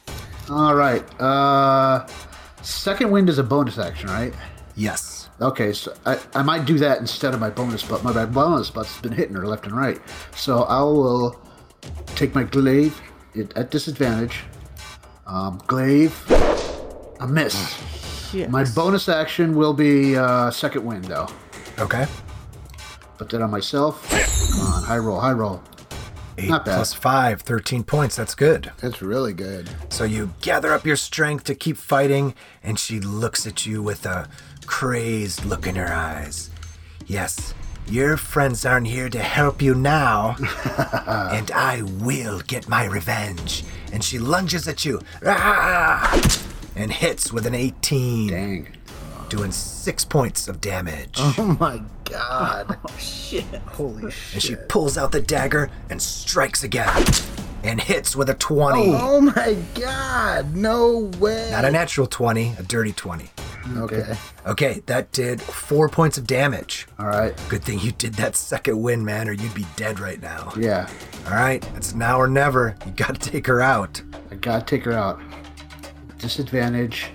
[0.50, 1.02] All right.
[1.18, 2.06] Uh,
[2.60, 4.34] second wind is a bonus action, right?
[4.76, 5.11] yes.
[5.42, 8.04] Okay, so I, I might do that instead of my bonus butt.
[8.04, 10.00] My bonus butt's been hitting her left and right.
[10.36, 11.40] So I will
[12.14, 13.00] take my glaive
[13.34, 14.44] it, at disadvantage.
[15.26, 16.14] Um, glaive,
[17.18, 18.30] a miss.
[18.30, 18.50] Shit.
[18.50, 21.26] My bonus action will be uh, second wind, though.
[21.80, 22.06] Okay.
[23.18, 24.08] Put that on myself.
[24.10, 25.60] Come on, high roll, high roll.
[26.38, 26.76] 8 Not bad.
[26.76, 28.16] plus 5, 13 points.
[28.16, 28.72] That's good.
[28.80, 29.68] That's really good.
[29.90, 34.06] So you gather up your strength to keep fighting, and she looks at you with
[34.06, 34.28] a
[34.66, 36.50] crazed look in her eyes.
[37.06, 37.54] Yes,
[37.88, 40.36] your friends aren't here to help you now,
[41.32, 43.64] and I will get my revenge.
[43.92, 46.40] And she lunges at you ah,
[46.74, 48.76] and hits with an 18, Dang.
[49.28, 51.16] doing six points of damage.
[51.18, 52.78] Oh, my God.
[52.98, 53.44] Shit.
[53.66, 54.34] Holy shit.
[54.34, 57.04] And she pulls out the dagger and strikes again.
[57.64, 58.80] and hits with a 20.
[58.94, 61.48] Oh my god, no way.
[61.50, 63.30] Not a natural 20, a dirty 20.
[63.76, 64.16] Okay.
[64.46, 66.86] Okay, that did four points of damage.
[66.98, 67.34] All right.
[67.48, 70.52] Good thing you did that second win, man, or you'd be dead right now.
[70.56, 70.88] Yeah.
[71.26, 72.76] All right, it's now or never.
[72.84, 74.02] You gotta take her out.
[74.30, 75.20] I gotta take her out.
[76.18, 77.10] Disadvantage.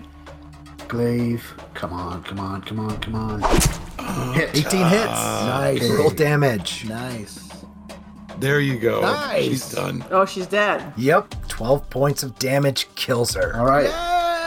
[0.87, 1.43] Glaive.
[1.73, 3.41] Come on, come on, come on, come on.
[4.33, 4.49] Hit.
[4.55, 5.05] 18 hits.
[5.05, 5.89] Nice.
[5.89, 6.85] Roll damage.
[6.85, 7.49] Nice.
[8.39, 9.01] There you go.
[9.01, 9.43] Nice.
[9.43, 10.05] She's done.
[10.11, 10.93] Oh, she's dead.
[10.95, 13.57] Yep, 12 points of damage kills her.
[13.57, 13.89] All right.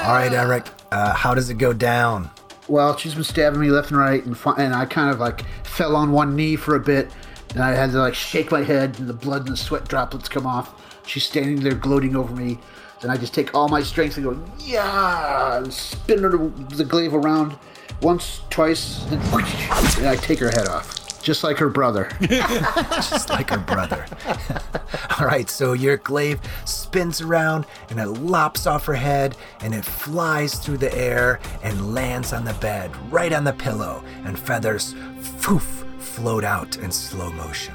[0.03, 2.31] All right, Eric, uh, how does it go down?
[2.69, 5.97] Well, she's been stabbing me left and right, and, and I kind of like fell
[5.97, 7.11] on one knee for a bit,
[7.55, 10.29] and I had to like shake my head, and the blood and the sweat droplets
[10.29, 10.75] come off.
[11.07, 12.59] She's standing there gloating over me.
[13.01, 17.15] Then I just take all my strength and go, yeah, and spin her the glaive
[17.15, 17.57] around
[18.03, 21.10] once, twice, and, and I take her head off.
[21.23, 22.11] Just like her brother.
[22.21, 24.07] Just like her brother.
[25.19, 29.85] All right, so your glaive spins around and it lops off her head and it
[29.85, 34.95] flies through the air and lands on the bed, right on the pillow, and feathers,
[35.21, 35.63] foof,
[36.01, 37.75] float out in slow motion.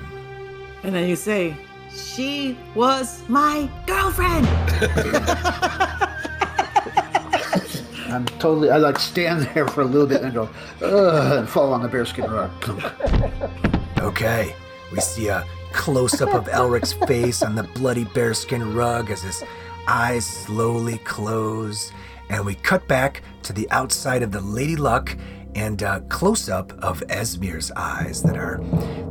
[0.83, 1.55] And then you say,
[1.95, 4.47] She was my girlfriend.
[8.15, 10.49] I'm totally, I like stand there for a little bit and go,
[10.81, 12.51] ugh, and fall on the bearskin rug.
[13.99, 14.53] Okay,
[14.91, 19.43] we see a close up of Elric's face on the bloody bearskin rug as his
[19.87, 21.91] eyes slowly close,
[22.29, 25.17] and we cut back to the outside of the Lady Luck
[25.55, 28.61] and a close up of Esmir's eyes that are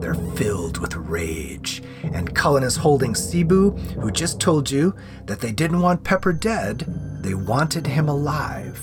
[0.00, 1.82] they're filled with rage.
[2.04, 4.94] And Cullen is holding Cebu, who just told you
[5.24, 6.86] that they didn't want Pepper dead,
[7.24, 8.76] they wanted him alive.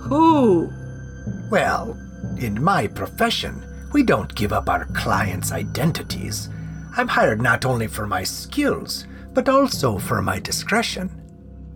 [0.00, 0.72] Who?
[1.50, 1.96] Well,
[2.38, 3.62] in my profession,
[3.92, 6.48] we don't give up our clients' identities.
[6.96, 11.10] I'm hired not only for my skills, but also for my discretion.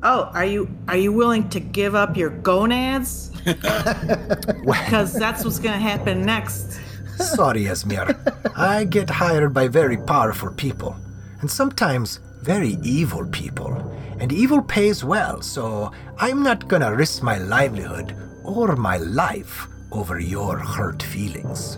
[0.02, 3.30] Oh, are you are you willing to give up your gonads?
[3.44, 6.80] Because that's what's gonna happen next.
[7.18, 8.16] Sorry, Esmir.
[8.56, 10.96] I get hired by very powerful people,
[11.40, 13.76] and sometimes very evil people.
[14.20, 18.14] And evil pays well, so I'm not gonna risk my livelihood
[18.44, 21.76] or my life over your hurt feelings.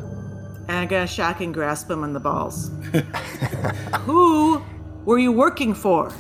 [0.68, 2.70] And I'm gonna shocking grasp him in the balls.
[4.07, 4.61] Who
[5.05, 6.11] were you working for?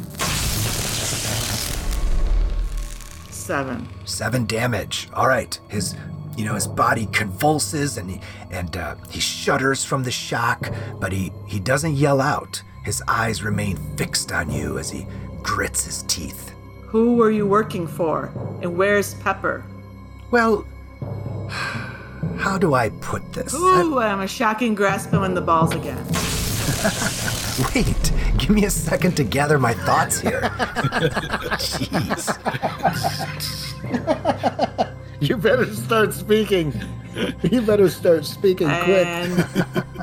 [3.30, 3.88] Seven.
[4.04, 5.08] Seven damage.
[5.14, 5.58] All right.
[5.68, 5.96] His,
[6.36, 8.20] you know, his body convulses and he
[8.52, 12.62] and uh, he shudders from the shock, but he he doesn't yell out.
[12.84, 15.06] His eyes remain fixed on you as he
[15.42, 16.54] grits his teeth.
[16.82, 18.30] Who were you working for?
[18.60, 19.64] And where's Pepper?
[20.30, 20.66] Well,
[22.38, 23.54] how do I put this?
[23.54, 26.04] Ooh, I'm a shocking grasp him in the balls again.
[27.74, 30.40] Wait, give me a second to gather my thoughts here.
[31.58, 32.38] Jeez.
[35.20, 36.72] You better start speaking.
[37.42, 39.06] You better start speaking quick.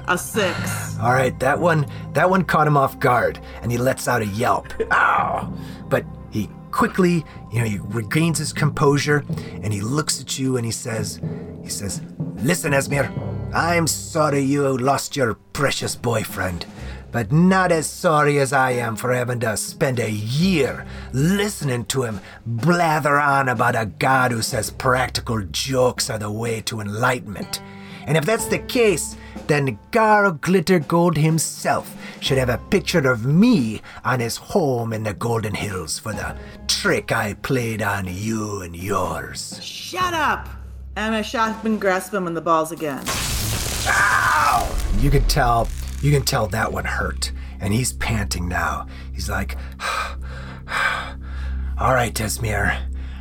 [0.07, 0.97] A six.
[1.01, 4.25] All right, that one that one caught him off guard and he lets out a
[4.25, 4.67] yelp.
[4.91, 5.51] Ow!
[5.87, 9.23] But he quickly, you know, he regains his composure
[9.63, 11.19] and he looks at you and he says
[11.63, 12.01] he says,
[12.35, 13.09] "Listen, Esmir,
[13.53, 16.65] I'm sorry you lost your precious boyfriend."
[17.11, 22.03] But not as sorry as I am for having to spend a year listening to
[22.03, 27.61] him blather on about a god who says practical jokes are the way to enlightenment.
[28.05, 29.15] And if that's the case,
[29.47, 35.13] then Garl Glittergold himself should have a picture of me on his home in the
[35.13, 36.35] Golden Hills for the
[36.67, 39.59] trick I played on you and yours.
[39.63, 40.47] Shut up!
[40.95, 43.03] I'm gonna shocking grasp him in the balls again.
[43.87, 44.75] Ow!
[44.99, 45.67] You could tell,
[46.01, 48.87] you can tell that one hurt, and he's panting now.
[49.13, 49.57] He's like,
[51.77, 52.77] "All right, Esmir,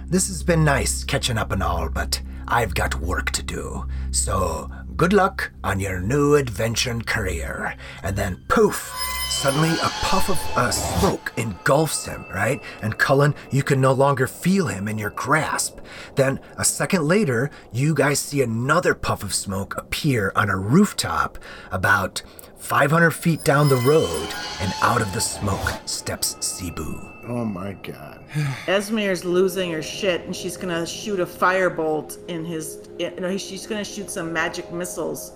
[0.07, 3.87] this has been nice catching up and all, but I've got work to do.
[4.11, 8.93] So good luck on your new adventure and career." And then poof.
[9.29, 12.61] Suddenly, a puff of uh, smoke engulfs him, right?
[12.83, 15.79] And Cullen, you can no longer feel him in your grasp.
[16.17, 21.39] Then, a second later, you guys see another puff of smoke appear on a rooftop
[21.71, 22.23] about
[22.59, 24.29] 500 feet down the road,
[24.61, 27.01] and out of the smoke steps Cebu.
[27.29, 28.23] Oh my god.
[28.67, 32.89] Esmir's losing her shit, and she's gonna shoot a firebolt in his.
[32.99, 35.33] You know, she's gonna shoot some magic missiles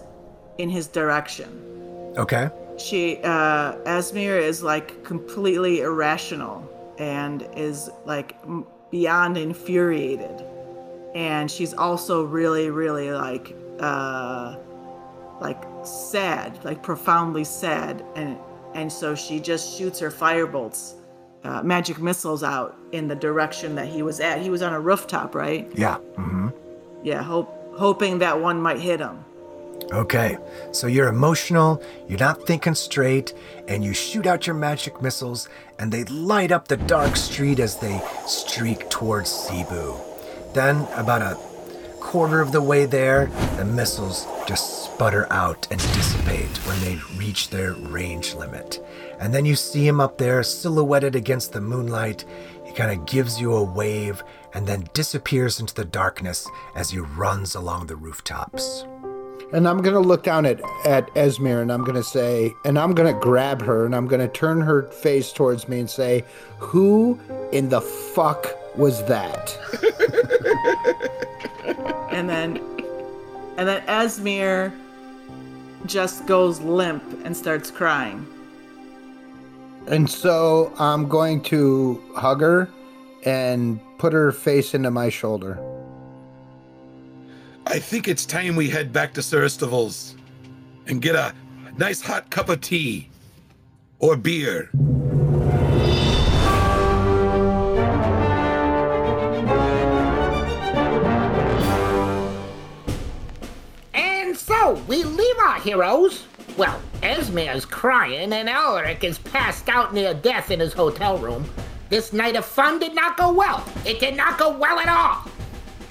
[0.58, 1.48] in his direction.
[2.16, 2.50] Okay?
[2.78, 6.68] She, uh, Esmir is like completely irrational
[6.98, 8.36] and is like
[8.90, 10.44] beyond infuriated,
[11.14, 14.56] and she's also really, really like, uh,
[15.40, 18.36] like sad, like profoundly sad, and
[18.74, 20.94] and so she just shoots her firebolts
[21.44, 24.40] uh, magic missiles out in the direction that he was at.
[24.40, 25.70] He was on a rooftop, right?
[25.74, 25.96] Yeah.
[26.16, 26.48] Mm-hmm.
[27.02, 29.24] Yeah, hope, hoping that one might hit him.
[29.90, 30.38] Okay,
[30.70, 33.34] so you're emotional, you're not thinking straight,
[33.66, 37.76] and you shoot out your magic missiles, and they light up the dark street as
[37.76, 39.96] they streak towards Cebu.
[40.54, 41.51] Then, about a
[42.12, 43.24] quarter of the way there,
[43.56, 48.84] the missiles just sputter out and dissipate when they reach their range limit.
[49.18, 52.26] And then you see him up there, silhouetted against the moonlight.
[52.66, 56.98] He kind of gives you a wave and then disappears into the darkness as he
[56.98, 58.84] runs along the rooftops.
[59.54, 63.18] And I'm gonna look down at at Esmir and I'm gonna say, and I'm gonna
[63.18, 66.24] grab her and I'm gonna turn her face towards me and say,
[66.58, 67.18] "Who
[67.52, 69.58] in the fuck was that?"
[72.12, 72.56] and then
[73.56, 74.72] and then Esmir
[75.86, 78.26] just goes limp and starts crying.
[79.86, 82.68] And so I'm going to hug her
[83.24, 85.58] and put her face into my shoulder.
[87.66, 90.16] I think it's time we head back to Siristival's
[90.86, 91.34] and get a
[91.76, 93.10] nice hot cup of tea
[93.98, 94.70] or beer.
[105.62, 106.26] Heroes.
[106.56, 111.48] Well, Esmir's crying and Elric is passed out near death in his hotel room.
[111.88, 113.64] This night of fun did not go well.
[113.84, 115.30] It did not go well at all.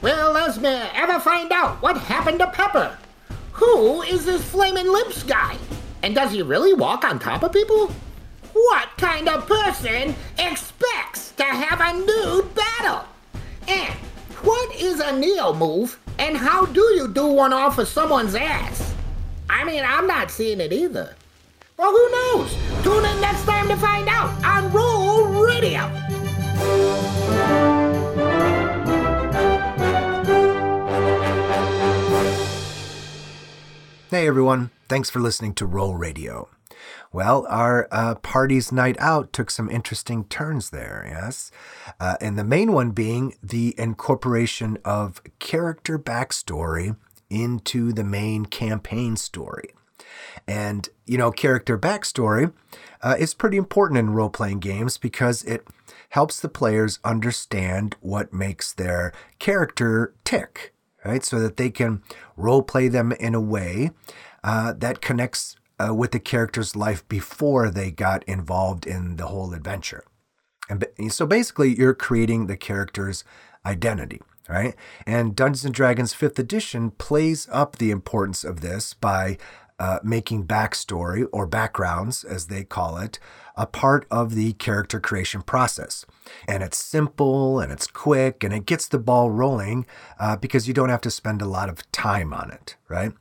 [0.01, 2.97] Will Esmir ever find out what happened to Pepper?
[3.53, 5.57] Who is this flaming lips guy?
[6.03, 7.91] And does he really walk on top of people?
[8.53, 13.05] What kind of person expects to have a nude battle?
[13.67, 13.93] And
[14.41, 18.90] what is a Neo move, and how do you do one off of someone's ass?
[19.53, 21.13] I mean, I'm not seeing it either.
[21.75, 22.55] Well, who knows?
[22.83, 25.81] Tune in next time to find out on Roll Radio.
[34.09, 36.47] Hey everyone, thanks for listening to Roll Radio.
[37.11, 41.51] Well, our uh, party's night out took some interesting turns there, yes?
[41.99, 46.95] Uh, and the main one being the incorporation of character backstory
[47.31, 49.73] into the main campaign story.
[50.47, 52.53] And, you know, character backstory
[53.01, 55.65] uh, is pretty important in role playing games because it
[56.09, 60.73] helps the players understand what makes their character tick,
[61.05, 61.23] right?
[61.23, 62.01] So that they can
[62.35, 63.91] role play them in a way
[64.43, 69.53] uh, that connects uh, with the character's life before they got involved in the whole
[69.53, 70.03] adventure.
[70.69, 73.25] And so basically, you're creating the character's
[73.65, 74.75] identity, right?
[75.05, 79.37] And Dungeons and Dragons 5th edition plays up the importance of this by
[79.79, 83.17] uh, making backstory or backgrounds, as they call it,
[83.55, 86.05] a part of the character creation process.
[86.47, 89.87] And it's simple and it's quick and it gets the ball rolling
[90.19, 93.13] uh, because you don't have to spend a lot of time on it, right?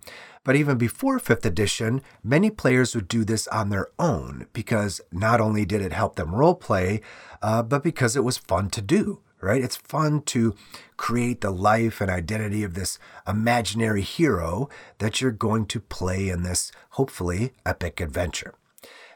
[0.45, 5.41] But even before 5th edition, many players would do this on their own because not
[5.41, 7.01] only did it help them roleplay,
[7.41, 9.63] uh, but because it was fun to do, right?
[9.63, 10.55] It's fun to
[10.97, 14.69] create the life and identity of this imaginary hero
[14.99, 18.55] that you're going to play in this, hopefully, epic adventure.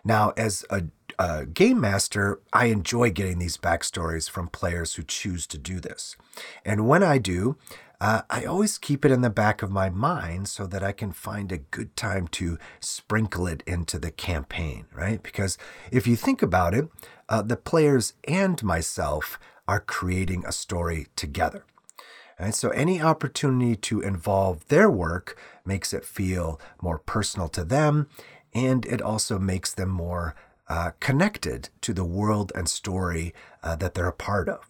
[0.04, 0.84] Now, as a,
[1.18, 6.16] a, game master, I enjoy getting these backstories from players who choose to do this.
[6.64, 7.56] And when I do,
[8.00, 11.12] uh, I always keep it in the back of my mind so that I can
[11.12, 15.22] find a good time to sprinkle it into the campaign, right?
[15.22, 15.56] Because
[15.90, 16.88] if you think about it,
[17.30, 21.64] uh, the players and myself are creating a story together.
[22.38, 28.08] And So any opportunity to involve their work makes it feel more personal to them,
[28.52, 30.34] and it also makes them more
[30.68, 34.68] uh, connected to the world and story uh, that they're a part of.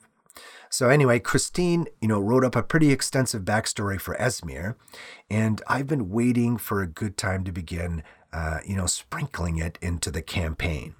[0.69, 4.75] So anyway, Christine, you know, wrote up a pretty extensive backstory for Esmir,
[5.31, 8.03] and I've been waiting for a good time to begin,
[8.33, 10.97] uh, you know, sprinkling it into the campaign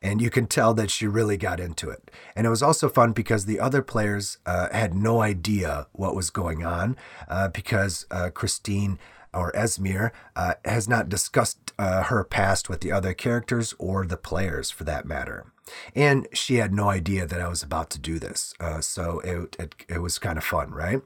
[0.00, 2.10] and you can tell that she really got into it.
[2.36, 6.30] And it was also fun because the other players uh, had no idea what was
[6.30, 6.96] going on
[7.28, 8.98] uh, because uh, Christine
[9.34, 14.16] or Esmir uh, has not discussed uh, her past with the other characters or the
[14.16, 15.46] players for that matter.
[15.94, 18.54] And she had no idea that I was about to do this.
[18.58, 21.02] Uh, so it, it, it, was kind of fun, right?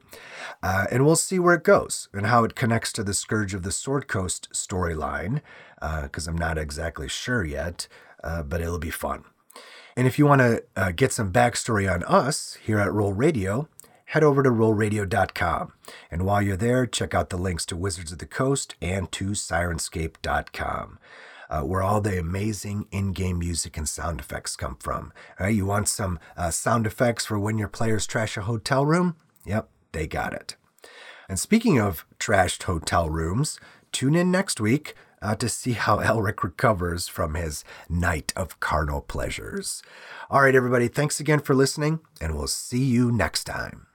[0.63, 3.73] and we'll see where it goes and how it connects to the Scourge of the
[3.73, 5.41] Sword Coast storyline,
[6.03, 7.89] because I'm not exactly sure yet
[8.23, 9.23] uh, but it'll be fun.
[9.95, 13.67] And if you want to uh, get some backstory on us here at Roll Radio,
[14.05, 15.73] head over to rollradio.com.
[16.09, 19.31] And while you're there, check out the links to Wizards of the Coast and to
[19.31, 20.99] Syrinscape.com.
[21.53, 25.13] uh, where all the amazing in-game music and sound effects come from.
[25.39, 28.85] All right, you want some uh, sound effects for when your players trash a hotel
[28.85, 29.15] room?
[29.45, 30.55] Yep, they got it.
[31.29, 33.59] And speaking of trashed hotel rooms,
[33.91, 39.01] tune in next week uh, to see how Elric recovers from his night of carnal
[39.01, 39.81] pleasures.
[40.29, 43.87] All right, everybody, thanks again for listening, and we'll see you next time.